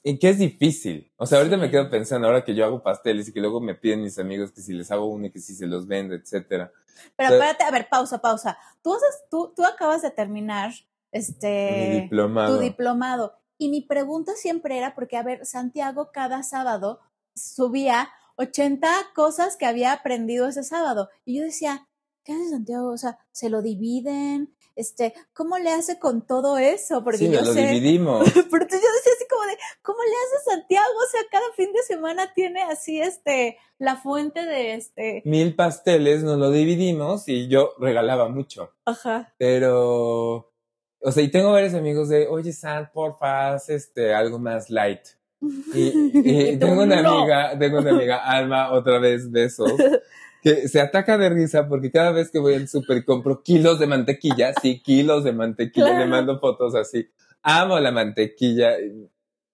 [0.03, 1.11] Y, que es difícil.
[1.17, 3.75] O sea, ahorita me quedo pensando, ahora que yo hago pasteles y que luego me
[3.75, 6.71] piden mis amigos que si les hago uno y que si se los vendo, etcétera.
[7.15, 8.57] Pero espérate, a ver, pausa, pausa.
[8.81, 8.95] Tú,
[9.29, 10.71] tú, tú acabas de terminar
[11.11, 12.55] este, diplomado.
[12.55, 13.35] tu diplomado.
[13.57, 17.01] Y mi pregunta siempre era, porque, a ver, Santiago cada sábado
[17.35, 21.09] subía 80 cosas que había aprendido ese sábado.
[21.25, 21.88] Y yo decía,
[22.29, 22.91] ¿qué hace Santiago?
[22.91, 27.03] O sea, se lo dividen, este, ¿cómo le hace con todo eso?
[27.03, 28.23] Porque sí, yo lo dividimos.
[28.33, 30.85] Pero yo decía así como de, ¿cómo le hace Santiago?
[30.85, 35.23] O sea, cada fin de semana tiene así, este, la fuente de este.
[35.25, 38.73] Mil pasteles, nos lo dividimos y yo regalaba mucho.
[38.85, 39.33] Ajá.
[39.39, 40.53] Pero,
[41.01, 45.01] o sea, y tengo varios amigos de, oye, Sant, porfa, haz este, algo más light.
[45.73, 49.71] Y, tengo una amiga, tengo una amiga, Alma, otra vez besos,
[50.41, 53.87] que se ataca de risa porque cada vez que voy al súper compro kilos de
[53.87, 57.09] mantequilla, sí, kilos de mantequilla, le mando fotos así.
[57.41, 58.75] Amo la mantequilla,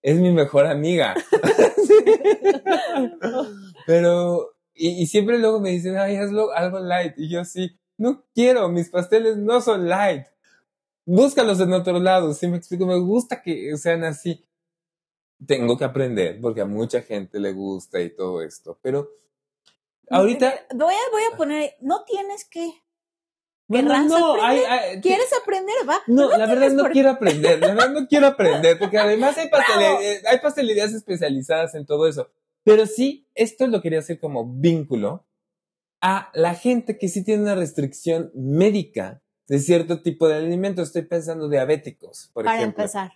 [0.02, 1.16] es mi mejor amiga.
[3.86, 7.14] Pero, y, siempre luego me dicen, ay, hazlo algo light.
[7.18, 10.26] Y yo sí, no quiero, mis pasteles no son light.
[11.06, 14.44] Búscalos en otro lado, si me explico, me gusta que sean así
[15.46, 19.10] tengo que aprender porque a mucha gente le gusta y todo esto, pero
[20.10, 20.54] ahorita...
[20.74, 22.72] Voy a, voy a poner, no tienes que...
[23.68, 24.60] Bueno, no, hay,
[25.02, 25.74] ¿Quieres aprender?
[25.90, 25.98] Va.
[26.06, 30.26] No, la verdad no quiero aprender, la verdad no quiero aprender, porque además hay, pastelerías,
[30.26, 32.30] hay pastelerías especializadas en todo eso.
[32.64, 35.26] Pero sí, esto lo quería hacer como vínculo
[36.00, 40.90] a la gente que sí tiene una restricción médica de cierto tipo de alimentos.
[40.90, 42.76] Estoy pensando diabéticos, por ejemplo.
[42.76, 43.12] Para empezar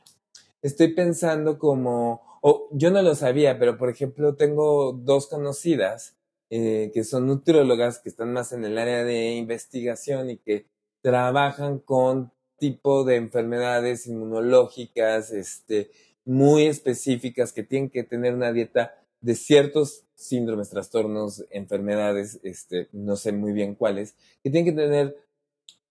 [0.62, 6.18] estoy pensando como, o yo no lo sabía, pero por ejemplo tengo dos conocidas
[6.50, 10.66] eh, que son nutriólogas que están más en el área de investigación y que
[11.02, 15.92] trabajan con tipo de enfermedades inmunológicas, este,
[16.26, 23.16] muy específicas que tienen que tener una dieta de ciertos síndromes, trastornos, enfermedades, este, no
[23.16, 25.16] sé muy bien cuáles, que tienen que tener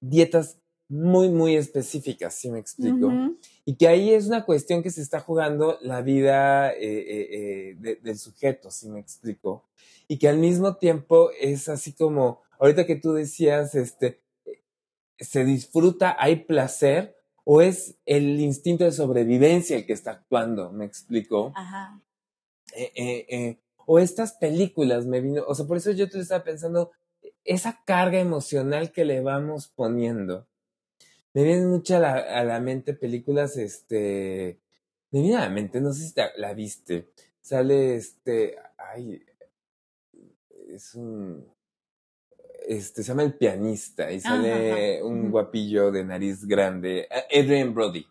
[0.01, 0.59] dietas
[0.89, 3.13] muy, muy específicas, si me explico.
[3.65, 7.99] Y que ahí es una cuestión que se está jugando la vida eh, eh, eh,
[8.03, 9.69] del sujeto, si me explico.
[10.09, 14.23] Y que al mismo tiempo es así como, ahorita que tú decías, este,
[15.19, 20.87] se disfruta, hay placer, o es el instinto de sobrevivencia el que está actuando, me
[20.87, 21.53] explico.
[21.55, 22.01] Ajá.
[23.87, 26.93] o estas películas me vino, o sea, por eso yo te estaba pensando,
[27.45, 30.47] esa carga emocional que le vamos poniendo
[31.39, 32.01] me vienen mucho a
[32.43, 34.59] la, mente películas, este,
[35.13, 39.23] me viene a la mente, no sé si la viste, sale este, ay,
[40.69, 41.47] es un,
[42.67, 48.05] este, se llama El Pianista y sale un guapillo de nariz grande, Adrian Brody.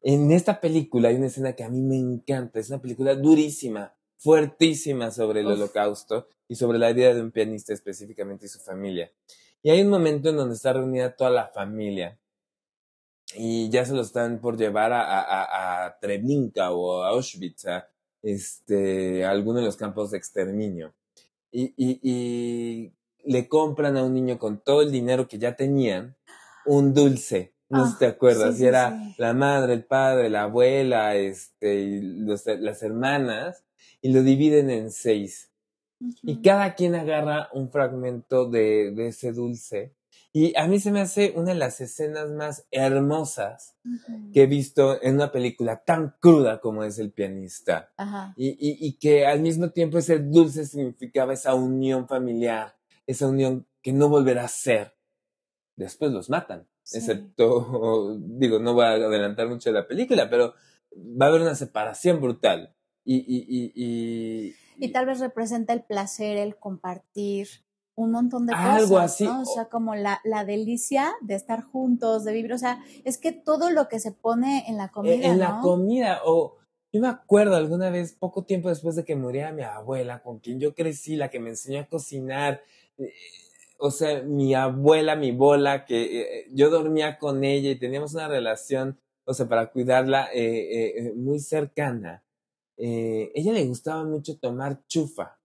[0.00, 3.92] En esta película hay una escena que a mí me encanta, es una película durísima,
[4.18, 9.10] fuertísima sobre el holocausto y sobre la vida de un pianista específicamente y su familia.
[9.64, 12.19] Y hay un momento en donde está reunida toda la familia
[13.36, 17.88] y ya se lo están por llevar a, a, a Treblinka o a Auschwitz, a,
[18.22, 20.94] este, alguno de los campos de exterminio.
[21.50, 22.92] Y, y, y,
[23.24, 26.16] le compran a un niño con todo el dinero que ya tenían
[26.64, 27.54] un dulce.
[27.68, 32.00] No si te ah, acuerdas, y era la madre, el padre, la abuela, este, y
[32.00, 33.64] las hermanas,
[34.00, 35.52] y lo dividen en seis.
[36.22, 39.94] Y cada quien agarra un fragmento de, de, ese dulce.
[40.32, 43.76] Y a mí se me hace una de las escenas más hermosas
[44.32, 47.92] que he visto en una película tan cruda como es El pianista.
[48.36, 53.66] Y, y, y, que al mismo tiempo ese dulce significaba esa unión familiar, esa unión
[53.82, 54.94] que no volverá a ser.
[55.74, 56.68] Después los matan.
[56.92, 60.54] Excepto, digo, no voy a adelantar mucho de la película, pero
[60.94, 62.76] va a haber una separación brutal.
[63.04, 67.48] Y, y, y, y, y tal vez representa el placer, el compartir
[68.04, 68.82] un montón de cosas.
[68.82, 69.26] Algo así.
[69.26, 72.52] O sea, como la, la, delicia de estar juntos, de vivir.
[72.52, 75.26] O sea, es que todo lo que se pone en la e, comida.
[75.26, 76.20] En, la comida.
[76.24, 76.56] O
[76.92, 80.60] yo me acuerdo alguna vez, poco tiempo después de que muriera mi abuela, con quien
[80.60, 82.62] yo crecí, la que me enseñó a cocinar.
[82.98, 83.12] Eh,
[83.78, 88.28] o sea, mi abuela, mi bola, que eh, yo dormía con ella y teníamos una
[88.28, 92.22] relación, o sea, para cuidarla eh, muy cercana
[92.82, 95.38] eh, ella le gustaba mucho tomar chufa.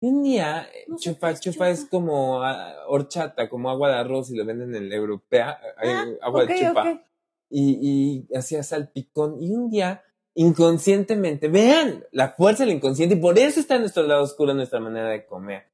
[0.00, 4.44] Y un día, chufa, chufa, es como ah, horchata, como agua de arroz y lo
[4.44, 7.02] venden en la europea, ah, agua de chufa.
[7.50, 9.42] Y, y hacía salpicón.
[9.42, 10.02] Y un día,
[10.34, 14.80] inconscientemente, vean la fuerza del inconsciente, y por eso está en nuestro lado oscuro nuestra
[14.80, 15.64] manera de comer.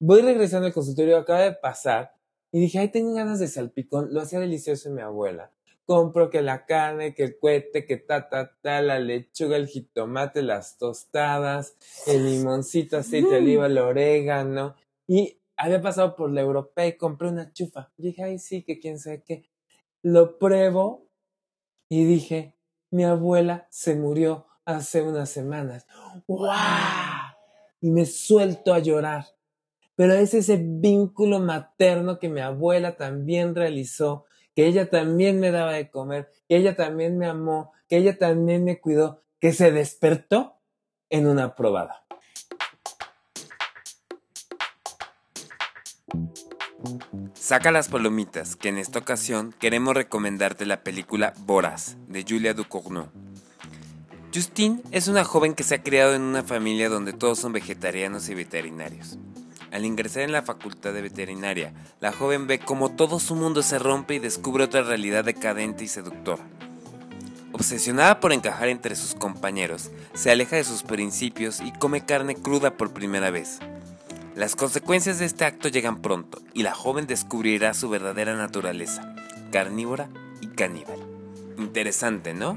[0.00, 2.12] Voy regresando al consultorio, acaba de pasar
[2.52, 4.08] Y dije, ay, tengo ganas de salpicón.
[4.12, 5.50] Lo hacía delicioso mi abuela.
[5.88, 10.42] Compro que la carne, que el cohete, que ta, ta, ta, la lechuga, el jitomate,
[10.42, 14.74] las tostadas, el limoncito, aceite de oliva, el orégano.
[15.06, 17.90] Y había pasado por la europea y compré una chufa.
[17.96, 19.48] dije, ay, sí, que quién sabe qué.
[20.02, 21.08] Lo pruebo
[21.88, 22.54] y dije,
[22.90, 25.86] mi abuela se murió hace unas semanas.
[26.26, 26.50] ¡Wow!
[27.80, 29.24] Y me suelto a llorar.
[29.96, 34.26] Pero es ese vínculo materno que mi abuela también realizó,
[34.58, 38.64] que ella también me daba de comer, que ella también me amó, que ella también
[38.64, 40.56] me cuidó, que se despertó
[41.10, 42.04] en una probada.
[47.34, 53.10] Saca las palomitas, que en esta ocasión queremos recomendarte la película Boras, de Julia Ducournau.
[54.34, 58.28] Justine es una joven que se ha criado en una familia donde todos son vegetarianos
[58.28, 59.20] y veterinarios.
[59.70, 63.78] Al ingresar en la facultad de veterinaria, la joven ve cómo todo su mundo se
[63.78, 66.42] rompe y descubre otra realidad decadente y seductora.
[67.52, 72.76] Obsesionada por encajar entre sus compañeros, se aleja de sus principios y come carne cruda
[72.76, 73.58] por primera vez.
[74.34, 79.14] Las consecuencias de este acto llegan pronto y la joven descubrirá su verdadera naturaleza,
[79.50, 80.08] carnívora
[80.40, 81.00] y caníbal.
[81.58, 82.56] Interesante, ¿no?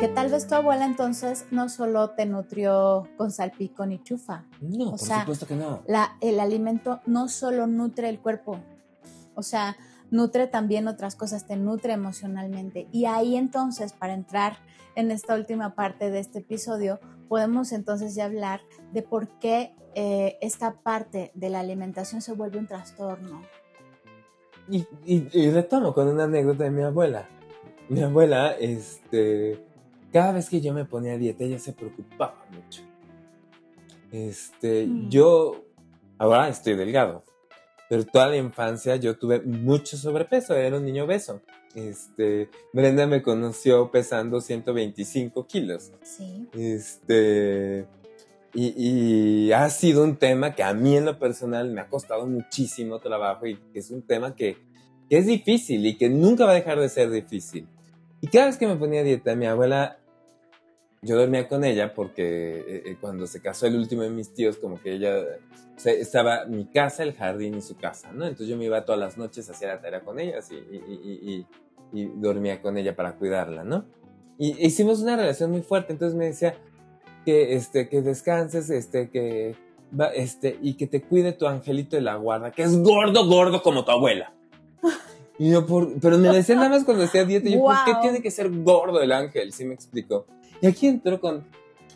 [0.00, 4.46] Que tal vez tu abuela entonces no solo te nutrió con salpicón y chufa.
[4.62, 5.82] No, por supuesto que no.
[5.86, 8.58] La, el alimento no solo nutre el cuerpo,
[9.34, 9.76] o sea,
[10.10, 12.88] nutre también otras cosas, te nutre emocionalmente.
[12.92, 14.56] Y ahí entonces, para entrar
[14.94, 18.62] en esta última parte de este episodio, podemos entonces ya hablar
[18.94, 23.42] de por qué eh, esta parte de la alimentación se vuelve un trastorno.
[24.66, 27.28] Y, y, y retomo con una anécdota de mi abuela.
[27.90, 29.69] Mi abuela, este,
[30.12, 32.82] cada vez que yo me ponía a dieta, ella se preocupaba mucho.
[34.12, 35.08] Este, mm.
[35.08, 35.64] yo
[36.18, 37.24] ahora estoy delgado,
[37.88, 41.40] pero toda la infancia yo tuve mucho sobrepeso, era un niño obeso.
[41.74, 45.92] Este, Brenda me conoció pesando 125 kilos.
[46.02, 46.48] Sí.
[46.52, 47.86] Este,
[48.52, 52.98] y, ha sido un tema que a mí en lo personal me ha costado muchísimo
[52.98, 54.56] trabajo y es un tema que,
[55.08, 57.68] que es difícil y que nunca va a dejar de ser difícil.
[58.20, 60.00] Y cada vez que me ponía a dieta, mi abuela
[61.02, 64.58] yo dormía con ella porque eh, eh, cuando se casó el último de mis tíos,
[64.58, 65.14] como que ella
[65.84, 68.24] estaba mi casa, el jardín y su casa, ¿no?
[68.24, 71.46] Entonces yo me iba todas las noches a hacer la tarea con ellas y, y,
[71.92, 73.86] y, dormía con ella para cuidarla, ¿no?
[74.38, 76.54] Y hicimos una relación muy fuerte, entonces me decía
[77.24, 79.56] que, este, que descanses, este, que,
[80.14, 83.84] este, y que te cuide tu angelito de la guarda, que es gordo, gordo como
[83.84, 84.34] tu abuela.
[85.40, 87.94] Y yo, por, pero me decía nada más cuando hacía dieta, y yo, ¿por qué
[88.02, 89.54] tiene que ser gordo el ángel?
[89.54, 90.26] Sí me explicó.
[90.60, 91.46] Y aquí entro con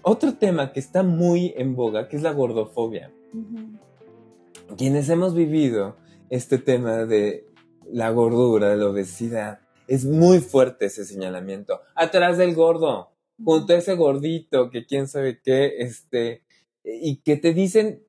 [0.00, 3.12] otro tema que está muy en boga, que es la gordofobia.
[4.78, 5.98] Quienes hemos vivido
[6.30, 7.46] este tema de
[7.92, 11.82] la gordura, de la obesidad, es muy fuerte ese señalamiento.
[11.94, 13.10] Atrás del gordo,
[13.44, 16.44] junto a ese gordito que quién sabe qué, este,
[16.82, 18.06] y que te dicen,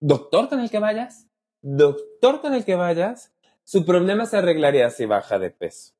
[0.00, 1.26] doctor con el que vayas,
[1.60, 3.33] doctor con el que vayas,
[3.64, 5.94] su problema se arreglaría si baja de peso.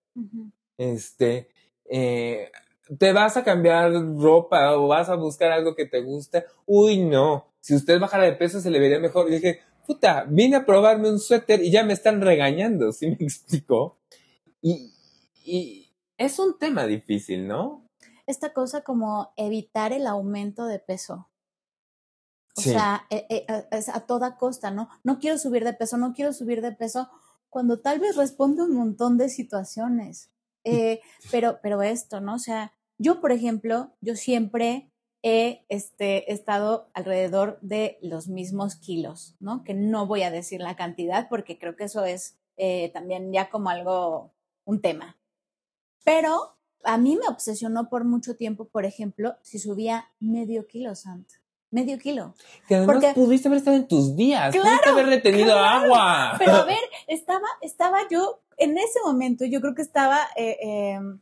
[0.76, 1.48] Este,
[1.86, 2.50] eh,
[2.98, 6.44] te vas a cambiar ropa o vas a buscar algo que te guste.
[6.66, 7.46] Uy, no.
[7.60, 9.28] Si usted bajara de peso se le vería mejor.
[9.28, 13.16] Y dije, puta, vine a probarme un suéter y ya me están regañando, ¿sí me
[13.20, 13.98] explicó?
[14.60, 14.92] Y,
[15.44, 17.88] y es un tema difícil, ¿no?
[18.26, 21.28] Esta cosa como evitar el aumento de peso.
[22.56, 24.88] O sea, e, e, es a toda costa, ¿no?
[25.02, 27.10] No quiero subir de peso, no quiero subir de peso,
[27.54, 30.32] cuando tal vez responde un montón de situaciones.
[30.64, 32.34] Eh, pero, pero esto, ¿no?
[32.34, 34.90] O sea, yo, por ejemplo, yo siempre
[35.22, 39.62] he este, estado alrededor de los mismos kilos, ¿no?
[39.62, 43.50] Que no voy a decir la cantidad porque creo que eso es eh, también ya
[43.50, 45.16] como algo, un tema.
[46.02, 51.28] Pero a mí me obsesionó por mucho tiempo, por ejemplo, si subía medio kilo, Sant.
[51.74, 52.34] Medio kilo.
[52.68, 56.36] Que además porque, pudiste haber estado en tus días, claro, pudiste haber retenido agua.
[56.38, 61.20] Pero a ver, estaba, estaba yo en ese momento yo creo que estaba, eh, em,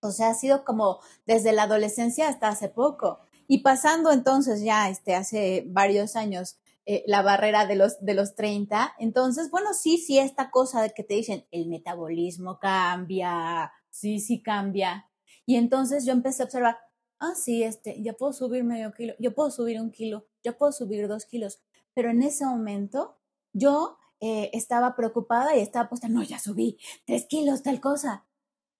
[0.00, 3.20] o sea, ha sido como desde la adolescencia hasta hace poco.
[3.46, 8.34] Y pasando entonces ya este, hace varios años eh, la barrera de los, de los
[8.34, 14.18] 30, entonces, bueno, sí, sí, esta cosa de que te dicen, el metabolismo cambia, sí,
[14.18, 15.10] sí cambia.
[15.44, 16.78] Y entonces yo empecé a observar,
[17.20, 20.72] ah, sí, este, ya puedo subir medio kilo, yo puedo subir un kilo, ya puedo
[20.72, 21.62] subir dos kilos.
[21.94, 23.18] Pero en ese momento
[23.52, 28.26] yo eh, estaba preocupada y estaba puesta, no, ya subí tres kilos, tal cosa.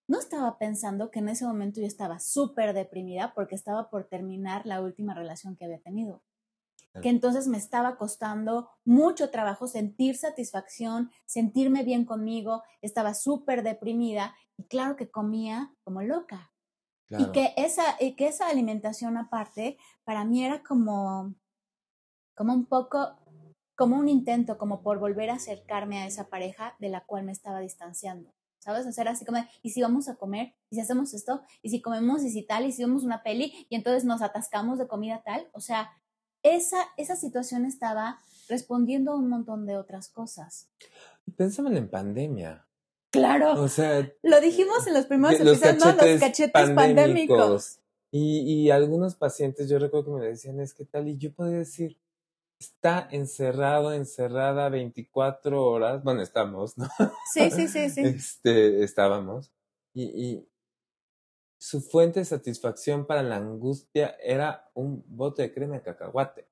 [0.08, 4.66] no estaba pensando que en ese momento yo estaba súper deprimida porque estaba por terminar
[4.66, 6.22] la última relación que había tenido.
[7.00, 14.34] Que entonces me estaba costando mucho trabajo sentir satisfacción, sentirme bien conmigo, estaba súper deprimida
[14.56, 16.49] y claro que comía como loca.
[17.10, 21.34] Y, que esa, y que esa alimentación aparte para mí era como,
[22.36, 23.18] como un poco,
[23.74, 27.32] como un intento, como por volver a acercarme a esa pareja de la cual me
[27.32, 28.32] estaba distanciando.
[28.60, 28.86] ¿sabes?
[28.86, 30.54] Hacer así como, ¿y si vamos a comer?
[30.70, 31.42] ¿Y si hacemos esto?
[31.62, 32.22] ¿Y si comemos?
[32.22, 32.66] ¿Y si tal?
[32.66, 33.66] ¿Y si vemos una peli?
[33.68, 35.48] Y entonces nos atascamos de comida tal.
[35.52, 35.90] O sea,
[36.42, 40.70] esa, esa situación estaba respondiendo a un montón de otras cosas.
[41.36, 42.66] Pensamos en pandemia.
[43.10, 43.60] Claro.
[43.60, 45.92] O sea, lo dijimos en los primeros episodios, ¿no?
[45.92, 47.78] Los cachetes pandémicos.
[48.12, 51.58] Y, y algunos pacientes, yo recuerdo que me decían, es que tal, y yo podía
[51.58, 51.96] decir,
[52.58, 56.02] está encerrado, encerrada 24 horas.
[56.04, 56.88] Bueno, estamos, ¿no?
[57.32, 58.00] Sí, sí, sí, sí.
[58.02, 59.52] Este, estábamos.
[59.94, 60.48] Y, y
[61.58, 66.48] su fuente de satisfacción para la angustia era un bote de crema de cacahuate.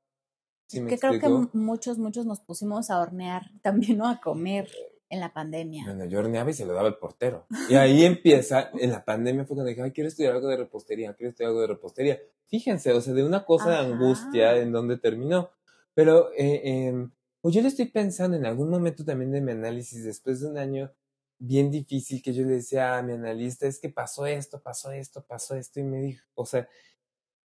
[0.68, 4.06] ¿Sí que creo que muchos, muchos nos pusimos a hornear también, ¿no?
[4.06, 4.70] A comer
[5.11, 5.84] en la pandemia.
[5.84, 7.46] Bueno, yo horneaba y se lo daba el portero.
[7.68, 11.14] Y ahí empieza, en la pandemia fue cuando dije, ay, quiero estudiar algo de repostería,
[11.14, 12.18] quiero estudiar algo de repostería.
[12.46, 15.50] Fíjense, o sea, de una cosa de angustia en donde terminó.
[15.94, 17.09] Pero eh,
[17.40, 20.59] pues yo le estoy pensando en algún momento también de mi análisis, después de un
[20.59, 20.92] año
[21.38, 25.24] bien difícil que yo le decía a mi analista, es que pasó esto, pasó esto,
[25.24, 26.68] pasó esto, y me dijo, o sea,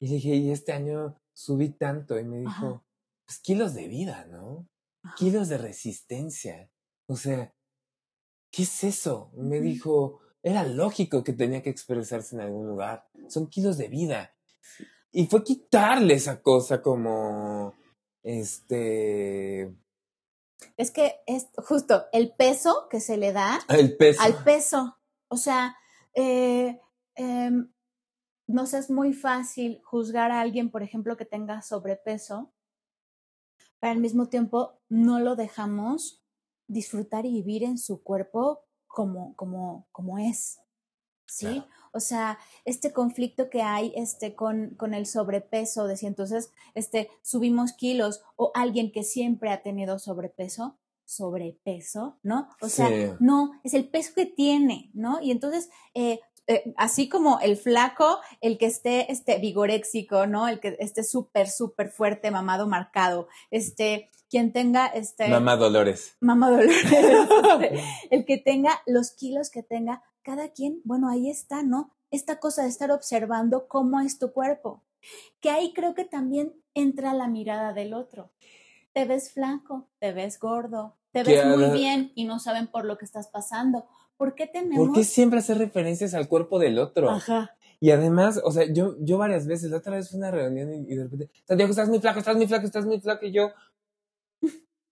[0.01, 2.85] y dije, y este año subí tanto, y me dijo,
[3.25, 4.69] pues kilos de vida, ¿no?
[5.17, 6.69] Kilos de resistencia.
[7.09, 7.55] O sea,
[8.51, 9.31] ¿qué es eso?
[9.35, 13.09] Me dijo, era lógico que tenía que expresarse en algún lugar.
[13.29, 14.35] Son kilos de vida.
[15.13, 17.75] Y fue quitarle esa cosa como
[18.23, 19.75] este...
[20.77, 24.23] Es que es justo el peso que se le da el peso.
[24.23, 24.99] al peso.
[25.29, 25.77] O sea,
[26.15, 26.81] eh,
[27.15, 27.73] em,
[28.47, 32.53] nos es muy fácil juzgar a alguien, por ejemplo, que tenga sobrepeso,
[33.81, 36.26] pero al mismo tiempo no lo dejamos
[36.69, 40.59] disfrutar y vivir en su cuerpo como, como, como es.
[41.29, 41.65] ¿Sí?
[41.93, 47.11] O sea, este conflicto que hay este, con, con el sobrepeso, de si entonces este,
[47.23, 52.49] subimos kilos o alguien que siempre ha tenido sobrepeso, sobrepeso, ¿no?
[52.61, 55.21] O sea, no, es el peso que tiene, ¿no?
[55.23, 60.47] Y entonces, eh, eh, así como el flaco, el que esté este, vigoréxico, ¿no?
[60.47, 65.29] El que esté súper, súper fuerte, mamado, marcado, este, quien tenga este...
[65.29, 66.17] Mamá Dolores.
[66.21, 66.77] Mamá Dolores.
[66.87, 71.91] Este, el que tenga los kilos que tenga, cada quien, bueno, ahí está, ¿no?
[72.11, 74.83] Esta cosa de estar observando cómo es tu cuerpo.
[75.41, 78.31] Que ahí creo que también entra la mirada del otro.
[78.93, 82.99] Te ves flaco, te ves gordo, te ves muy bien y no saben por lo
[82.99, 83.87] que estás pasando.
[84.17, 84.87] ¿Por qué tenemos?
[84.87, 87.11] ¿Por qué siempre hacer referencias al cuerpo del otro?
[87.11, 87.57] Ajá.
[87.79, 90.93] Y además, o sea, yo, yo varias veces, la otra vez fue una reunión y,
[90.93, 93.51] y de repente, Santiago, estás muy flaco, estás muy flaco, estás muy flaco, y yo,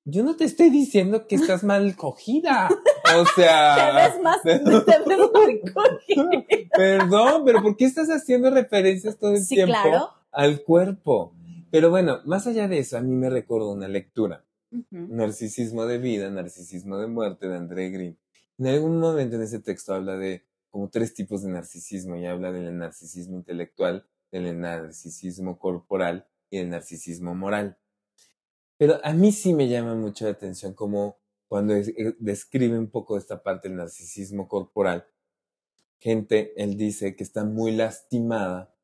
[0.06, 2.68] yo no te estoy diciendo que estás mal cogida.
[3.16, 3.74] O sea.
[3.74, 6.44] te ves más, te ves mal cogida.
[6.76, 11.32] Perdón, pero ¿por qué estás haciendo referencias todo el tiempo al cuerpo?
[11.70, 14.44] Pero bueno, más allá de eso, a mí me recuerdo una lectura.
[14.90, 18.18] Narcisismo de vida, narcisismo de muerte de André Green.
[18.58, 22.52] En algún momento en ese texto habla de como tres tipos de narcisismo y habla
[22.52, 27.78] del narcisismo intelectual, del narcisismo corporal y del narcisismo moral.
[28.76, 33.16] Pero a mí sí me llama mucho la atención como cuando eh, describe un poco
[33.16, 35.06] esta parte del narcisismo corporal,
[35.98, 38.74] gente, él dice que está muy lastimada,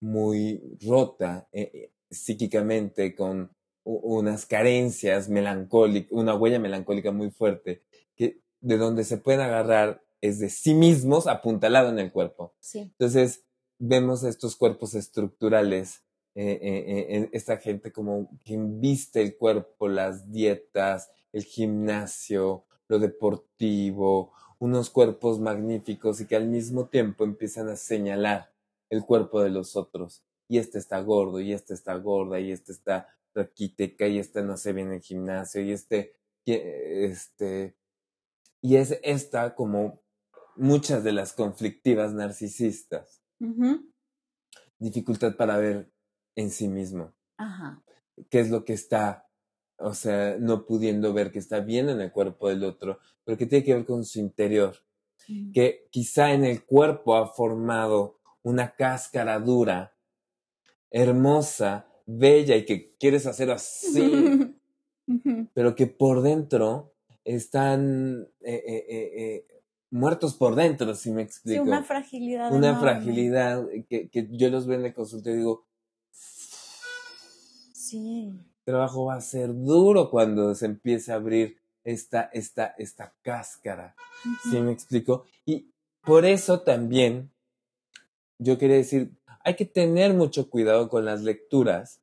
[0.00, 3.50] muy rota eh, eh, psíquicamente, con
[3.82, 7.82] unas carencias melancólicas, una huella melancólica muy fuerte,
[8.60, 12.54] de donde se pueden agarrar es de sí mismos apuntalado en el cuerpo.
[12.74, 13.44] Entonces,
[13.78, 16.02] vemos estos cuerpos estructurales
[16.36, 22.98] eh, eh, eh, esta gente como que inviste el cuerpo, las dietas, el gimnasio, lo
[23.00, 28.52] deportivo, unos cuerpos magníficos y que al mismo tiempo empiezan a señalar
[28.90, 30.22] el cuerpo de los otros.
[30.48, 34.56] Y este está gordo, y este está gorda, y este está raquítica, y este no
[34.56, 37.76] se ve en el gimnasio, y este, este,
[38.60, 40.02] y es esta como
[40.56, 43.22] muchas de las conflictivas narcisistas.
[44.78, 45.90] Dificultad para ver
[46.36, 47.12] en sí mismo.
[47.36, 47.82] Ajá.
[48.28, 49.28] ¿Qué es lo que está,
[49.78, 53.46] o sea, no pudiendo ver que está bien en el cuerpo del otro, pero que
[53.46, 54.76] tiene que ver con su interior?
[55.54, 59.94] Que quizá en el cuerpo ha formado una cáscara dura,
[60.90, 64.56] hermosa, bella y que quieres hacer así,
[65.54, 66.94] pero que por dentro
[67.24, 69.46] están eh, eh, eh,
[69.90, 71.64] muertos por dentro, si me explico.
[71.64, 72.52] Sí, una fragilidad.
[72.52, 75.66] Una fragilidad que, que, yo los veo en el consultorio y digo,
[76.12, 78.32] sí.
[78.60, 83.96] El trabajo va a ser duro cuando se empiece a abrir esta, esta, esta cáscara,
[84.50, 85.24] ¿sí me explico?
[85.44, 87.30] Y por eso también
[88.38, 89.12] yo quería decir,
[89.44, 92.00] hay que tener mucho cuidado con las lecturas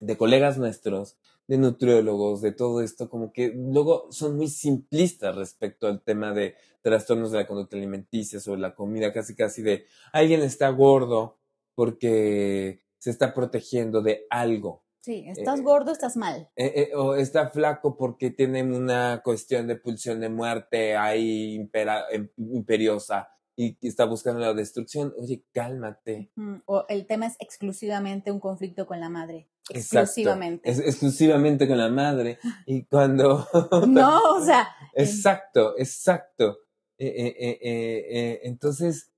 [0.00, 1.16] de colegas nuestros,
[1.46, 6.54] de nutriólogos, de todo esto, como que luego son muy simplistas respecto al tema de
[6.82, 11.38] trastornos de la conducta alimenticia, sobre la comida, casi casi de alguien está gordo
[11.74, 14.84] porque se está protegiendo de algo.
[15.00, 16.48] Sí, estás gordo, estás mal.
[16.56, 21.68] Eh, eh, o está flaco porque tiene una cuestión de pulsión de muerte ahí
[22.10, 26.30] em, imperiosa y está buscando la destrucción, oye, cálmate.
[26.66, 29.48] O el tema es exclusivamente un conflicto con la madre.
[29.70, 30.68] Exclusivamente.
[30.68, 32.38] Es, exclusivamente con la madre.
[32.66, 33.46] Y cuando...
[33.88, 34.68] no, o sea...
[34.94, 36.58] Exacto, exacto.
[36.98, 39.10] Eh, eh, eh, entonces,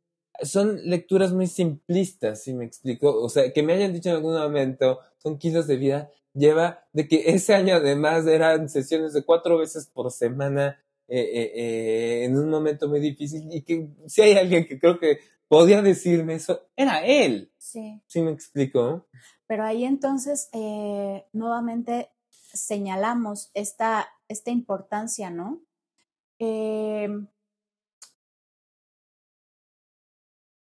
[0.42, 3.22] son lecturas muy simplistas, si me explico.
[3.22, 7.08] O sea, que me hayan dicho en algún momento, son kilos de vida, lleva de
[7.08, 10.78] que ese año además eran sesiones de cuatro veces por semana
[11.08, 14.98] eh, eh, eh, en un momento muy difícil y que si hay alguien que creo
[14.98, 17.52] que podía decirme eso, era él.
[17.58, 18.02] Sí.
[18.06, 19.06] ¿Sí me explico?
[19.46, 20.50] Pero ahí entonces
[21.32, 25.62] nuevamente señalamos esta, esta importancia, ¿no?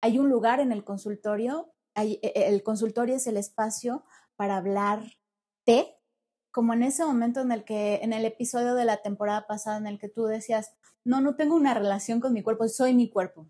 [0.01, 4.03] hay un lugar en el consultorio, hay, el consultorio es el espacio
[4.35, 5.03] para hablar
[5.67, 5.98] de
[6.51, 9.87] como en ese momento en el que, en el episodio de la temporada pasada en
[9.87, 10.73] el que tú decías,
[11.03, 13.47] no, no tengo una relación con mi cuerpo, soy mi cuerpo.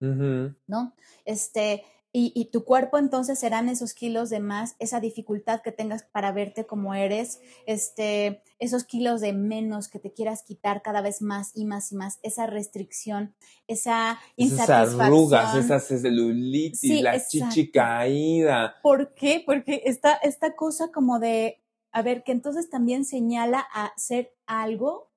[0.00, 0.94] ¿No?
[1.24, 1.82] Este,
[2.12, 6.30] y, y, tu cuerpo entonces serán esos kilos de más, esa dificultad que tengas para
[6.30, 11.50] verte como eres, este, esos kilos de menos que te quieras quitar cada vez más
[11.54, 13.34] y más y más, esa restricción,
[13.66, 14.88] esa insatisfacción.
[14.88, 18.76] Esas arrugas, esa celulitis, la chichi caída.
[18.82, 19.42] ¿Por qué?
[19.44, 21.60] Porque esta, esta cosa como de
[21.92, 25.10] a ver, que entonces también señala a ser algo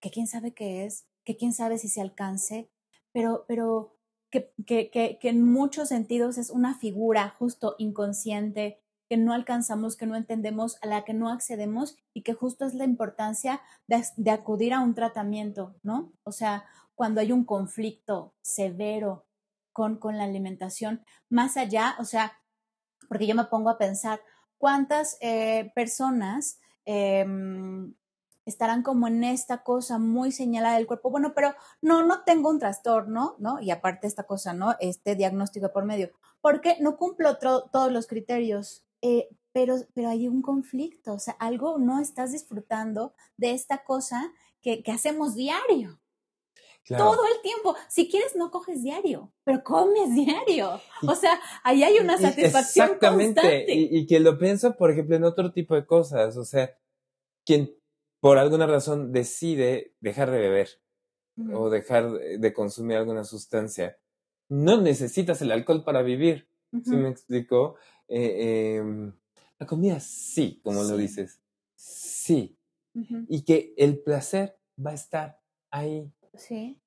[0.00, 2.70] que quién sabe qué es, que quién sabe si se alcance,
[3.12, 3.96] pero, pero
[4.30, 9.96] que, que, que, que en muchos sentidos es una figura justo inconsciente, que no alcanzamos,
[9.96, 14.04] que no entendemos, a la que no accedemos y que justo es la importancia de,
[14.16, 16.12] de, acudir a un tratamiento, ¿no?
[16.24, 19.26] O sea, cuando hay un conflicto severo
[19.72, 22.32] con, con la alimentación, más allá, o sea,
[23.08, 24.20] porque yo me pongo a pensar,
[24.58, 27.94] cuántas eh, personas em,
[28.44, 31.10] estarán como en esta cosa muy señalada del cuerpo.
[31.10, 33.60] Bueno, pero no, no tengo un trastorno, ¿no?
[33.60, 34.74] Y aparte esta cosa, ¿no?
[34.80, 36.10] Este diagnóstico por medio.
[36.40, 38.84] Porque no cumplo todos los criterios.
[39.02, 44.32] Eh, pero, pero hay un conflicto, o sea, algo no estás disfrutando de esta cosa
[44.60, 46.00] que, que hacemos diario.
[46.96, 47.76] Todo el tiempo.
[47.88, 50.80] Si quieres, no coges diario, pero comes diario.
[51.06, 52.86] o sea, ahí hay una satisfacción.
[52.86, 53.66] Exactamente.
[53.68, 56.36] Y, que lo pienso, por ejemplo, en otro tipo de cosas.
[56.36, 56.76] O sea,
[57.44, 57.74] quien
[58.20, 60.68] por alguna razón decide dejar de beber
[61.52, 63.96] o dejar de consumir alguna sustancia,
[64.48, 66.48] no necesitas el alcohol para vivir.
[66.84, 67.76] ¿Sí me explico?
[68.08, 69.12] Eh, em,
[69.58, 71.40] la comida sí, como lo dices.
[71.74, 72.56] Sí.
[73.28, 76.10] Y que el placer va a estar ahí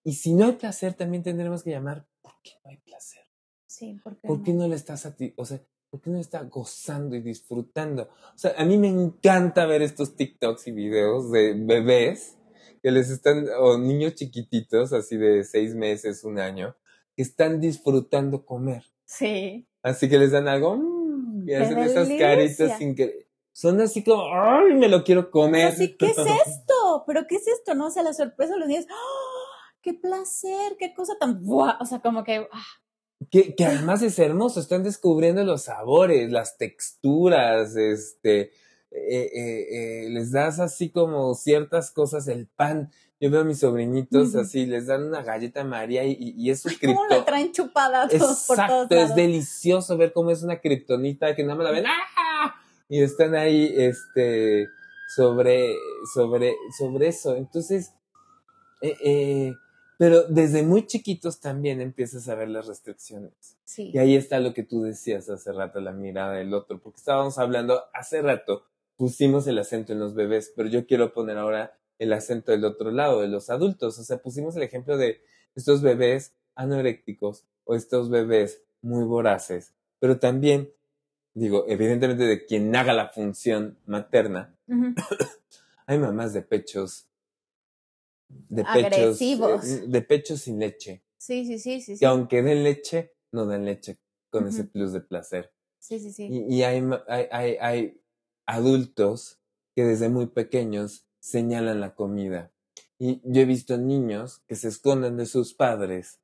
[0.04, 3.24] y si no hay placer, también tendremos que llamar, ¿por qué no hay placer?
[3.66, 7.16] Sí, ¿por qué, ¿Por qué no, le estás o sea, ¿por qué no está gozando
[7.16, 8.10] y disfrutando?
[8.34, 12.38] O sea, a mí me encanta ver estos TikToks y videos de bebés
[12.82, 16.76] que les están, o niños chiquititos, así de seis meses, un año,
[17.16, 18.84] que están disfrutando comer.
[19.06, 19.68] Sí.
[19.84, 24.24] Así que les dan algo, mmm, y hacen esas caritas sin que son así como,
[24.34, 25.68] ¡ay, me lo quiero comer!
[25.68, 27.04] Así, ¿qué es esto?
[27.06, 27.76] ¿Pero qué es esto?
[27.76, 27.88] ¿No?
[27.88, 29.31] O sea, la sorpresa de los niños, ¡oh!
[29.82, 32.48] Qué placer, qué cosa tan, o sea, como que...
[32.52, 32.64] Ah.
[33.30, 38.52] Que, que además es hermoso, están descubriendo los sabores, las texturas, este,
[38.90, 42.92] eh, eh, eh, les das así como ciertas cosas, el pan.
[43.20, 46.74] Yo veo a mis sobrinitos así, les dan una galleta María y, y es un
[46.84, 51.44] ¿Cómo la traen chupada todos por todos es delicioso ver cómo es una kriptonita que
[51.44, 52.56] nada más la ven, ¡ah!
[52.90, 54.68] Y están ahí, este,
[55.16, 55.76] sobre,
[56.14, 57.36] sobre, sobre eso.
[57.36, 57.94] Entonces,
[58.82, 59.54] eh, eh,
[60.02, 63.56] pero desde muy chiquitos también empiezas a ver las restricciones.
[63.66, 63.92] Sí.
[63.94, 67.38] Y ahí está lo que tú decías hace rato, la mirada del otro, porque estábamos
[67.38, 68.66] hablando hace rato,
[68.98, 72.90] pusimos el acento en los bebés, pero yo quiero poner ahora el acento del otro
[72.90, 74.00] lado, de los adultos.
[74.00, 75.22] O sea, pusimos el ejemplo de
[75.54, 80.72] estos bebés anorécticos o estos bebés muy voraces, pero también,
[81.36, 84.56] digo, evidentemente de quien haga la función materna,
[85.86, 87.06] hay mamás de pechos
[88.50, 91.04] de pechos, eh, de pechos sin leche.
[91.18, 92.00] Sí, sí, sí, sí.
[92.00, 95.54] Que aunque den leche, no den leche con ese plus de placer.
[95.80, 96.28] Sí, sí, sí.
[96.30, 98.02] Y, hay, hay, hay,
[98.46, 99.40] adultos
[99.76, 102.52] que desde muy pequeños señalan la comida.
[103.00, 106.20] Y yo he visto niños que se esconden de sus padres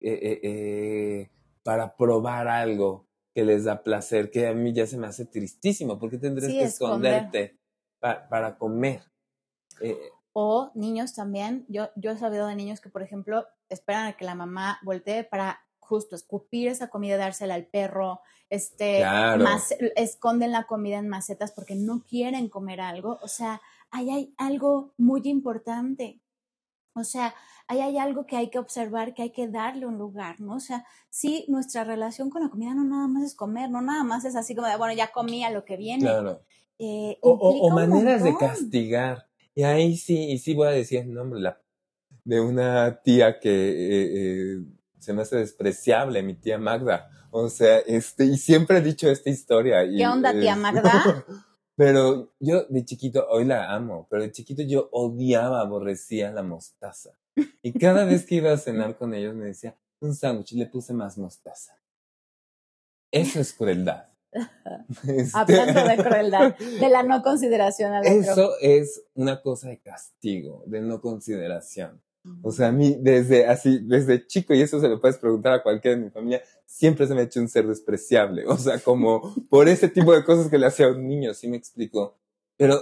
[0.00, 1.30] eh, eh, eh,
[1.62, 5.98] para probar algo que les da placer, que a mí ya se me hace tristísimo,
[5.98, 7.58] porque tendrías que esconderte
[7.98, 9.02] para comer.
[10.32, 14.24] O niños también, yo, yo he sabido de niños que, por ejemplo, esperan a que
[14.24, 19.02] la mamá voltee para justo escupir esa comida, dársela al perro, este,
[19.96, 23.18] esconden la comida en macetas porque no quieren comer algo.
[23.22, 23.60] O sea,
[23.90, 26.20] ahí hay algo muy importante.
[26.94, 27.34] O sea,
[27.66, 30.56] ahí hay algo que hay que observar, que hay que darle un lugar, ¿no?
[30.56, 34.04] O sea, sí, nuestra relación con la comida no nada más es comer, no nada
[34.04, 36.04] más es así como de, bueno, ya comí a lo que viene.
[36.04, 36.42] Claro.
[36.78, 39.28] Eh, o, maneras de castigar.
[39.54, 41.60] Y ahí sí, y sí voy a decir el nombre la,
[42.24, 44.64] de una tía que eh, eh,
[44.98, 47.10] se me hace despreciable, mi tía Magda.
[47.30, 49.84] O sea, este, y siempre he dicho esta historia.
[49.84, 51.24] ¿Qué onda, tía Magda?
[51.76, 57.18] pero yo de chiquito, hoy la amo, pero de chiquito yo odiaba, aborrecía la mostaza.
[57.62, 60.92] Y cada vez que iba a cenar con ellos me decía, un sándwich, le puse
[60.92, 61.74] más mostaza.
[63.10, 64.11] Eso es crueldad.
[65.34, 70.80] Hablando de crueldad, de la no consideración al Eso es una cosa de castigo, de
[70.80, 72.02] no consideración.
[72.42, 75.62] O sea, a mí desde así, desde chico, y eso se lo puedes preguntar a
[75.62, 78.46] cualquiera de mi familia, siempre se me ha hecho un ser despreciable.
[78.46, 81.48] O sea, como por ese tipo de cosas que le hacía a un niño, sí
[81.48, 82.16] me explico.
[82.56, 82.80] Pero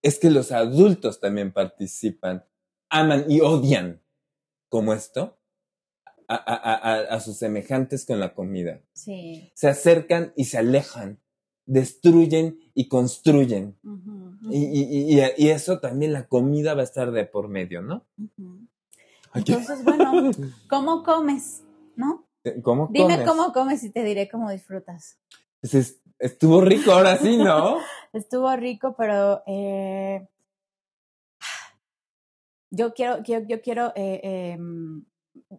[0.00, 2.44] es que los adultos también participan,
[2.88, 4.00] aman y odian
[4.68, 5.38] como esto
[6.28, 8.80] a, a, a, sus semejantes con la comida.
[8.92, 9.50] Sí.
[9.54, 11.20] Se acercan y se alejan,
[11.66, 13.78] destruyen y construyen.
[14.50, 18.06] Y, y, eso también la comida va a estar de por medio, ¿no?
[19.34, 20.30] Entonces, bueno,
[20.68, 21.62] ¿cómo comes?
[21.96, 22.26] ¿No?
[22.62, 25.18] ¿Cómo Dime cómo comes y te diré cómo disfrutas.
[25.60, 27.78] Pues estuvo rico ahora sí, ¿no?
[28.12, 30.26] estuvo rico, pero eh,
[32.70, 35.04] yo quiero, yo, yo quiero eh, em,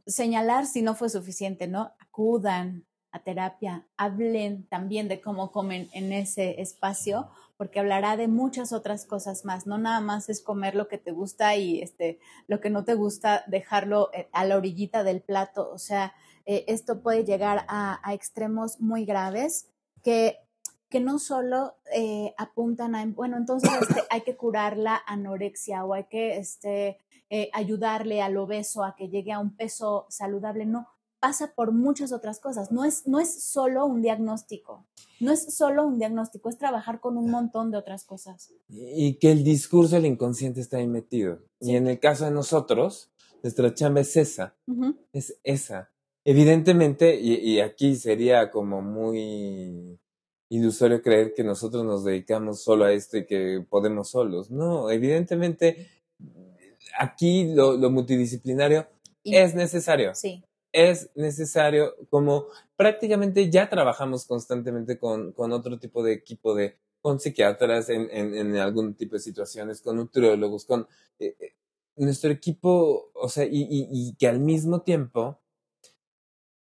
[0.06, 1.94] señalar si no fue suficiente, ¿no?
[2.00, 8.74] Acudan a terapia, hablen también de cómo comen en ese espacio, porque hablará de muchas
[8.74, 9.68] otras cosas más.
[9.68, 12.96] No nada más es comer lo que te gusta y este, lo que no te
[12.96, 15.70] gusta, dejarlo eh, a la orillita del plato.
[15.72, 16.14] O sea,
[16.46, 19.70] eh, esto puede llegar a, extremos muy graves
[20.04, 20.40] que,
[20.90, 25.94] que no solo eh, apuntan a, bueno, entonces este, hay que curar la anorexia o
[25.94, 26.98] hay que este,
[27.54, 30.66] ayudarle al obeso a que llegue a un peso saludable.
[30.66, 30.88] No,
[31.24, 32.74] pasa por muchas otras cosas.
[32.74, 34.86] No es, no es solo un diagnóstico,
[35.22, 38.54] no es solo un diagnóstico, es trabajar con un montón de otras cosas.
[38.68, 41.40] Y que el discurso del inconsciente está ahí metido.
[41.62, 43.10] Y en el caso de nosotros,
[43.42, 44.58] nuestra chamba es esa,
[45.14, 45.92] es esa.
[46.26, 49.98] Evidentemente, y, y aquí sería como muy
[50.50, 54.52] ilusorio creer que nosotros nos dedicamos solo a esto y que podemos solos.
[54.52, 55.88] No, evidentemente,
[56.98, 58.88] aquí lo, lo multidisciplinario
[59.24, 60.14] es necesario.
[60.16, 66.80] Sí es necesario, como prácticamente ya trabajamos constantemente con, con otro tipo de equipo de,
[67.00, 70.88] con psiquiatras en, en, en algún tipo de situaciones, con nutriólogos, con
[71.20, 71.56] eh, eh,
[71.96, 75.40] nuestro equipo, o sea, y, y, y que al mismo tiempo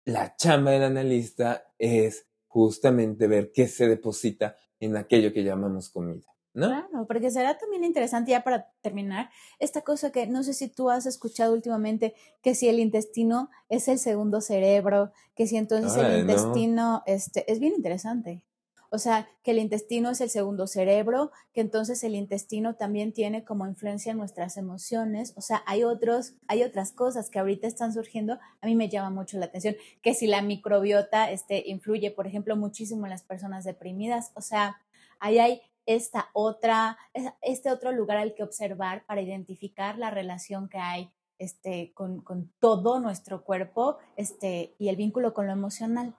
[0.04, 6.33] la chamba del analista es justamente ver qué se deposita en aquello que llamamos comida.
[6.54, 9.28] Claro, porque será también interesante ya para terminar
[9.58, 13.88] esta cosa que no sé si tú has escuchado últimamente, que si el intestino es
[13.88, 18.44] el segundo cerebro, que si entonces el intestino, este, es bien interesante.
[18.90, 23.42] O sea, que el intestino es el segundo cerebro, que entonces el intestino también tiene
[23.42, 25.32] como influencia en nuestras emociones.
[25.34, 28.38] O sea, hay otros, hay otras cosas que ahorita están surgiendo.
[28.60, 32.54] A mí me llama mucho la atención que si la microbiota este, influye, por ejemplo,
[32.54, 34.30] muchísimo en las personas deprimidas.
[34.36, 34.80] O sea,
[35.18, 36.98] ahí hay esta otra,
[37.42, 42.52] este otro lugar al que observar para identificar la relación que hay este, con, con
[42.60, 46.14] todo nuestro cuerpo este, y el vínculo con lo emocional.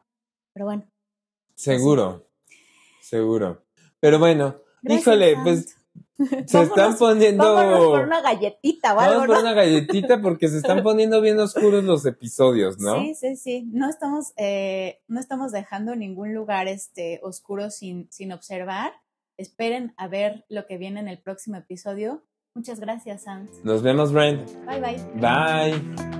[0.54, 0.84] Pero bueno.
[1.56, 2.28] Seguro,
[3.02, 3.64] seguro.
[4.00, 5.78] Pero bueno, híjole, pues
[6.46, 7.54] se están poniendo.
[7.54, 12.06] Vámonos por una galletita, Vamos por una galletita porque se están poniendo bien oscuros los
[12.06, 13.00] episodios, ¿no?
[13.00, 13.70] Sí, sí, sí.
[13.72, 18.94] No estamos, eh, no estamos dejando ningún lugar este oscuro sin, sin observar.
[19.38, 22.26] Esperen a ver lo que viene en el próximo episodio.
[22.56, 23.64] Muchas gracias, Sans.
[23.64, 24.50] Nos vemos, Brent.
[24.66, 25.00] Bye, bye.
[25.20, 26.15] Bye.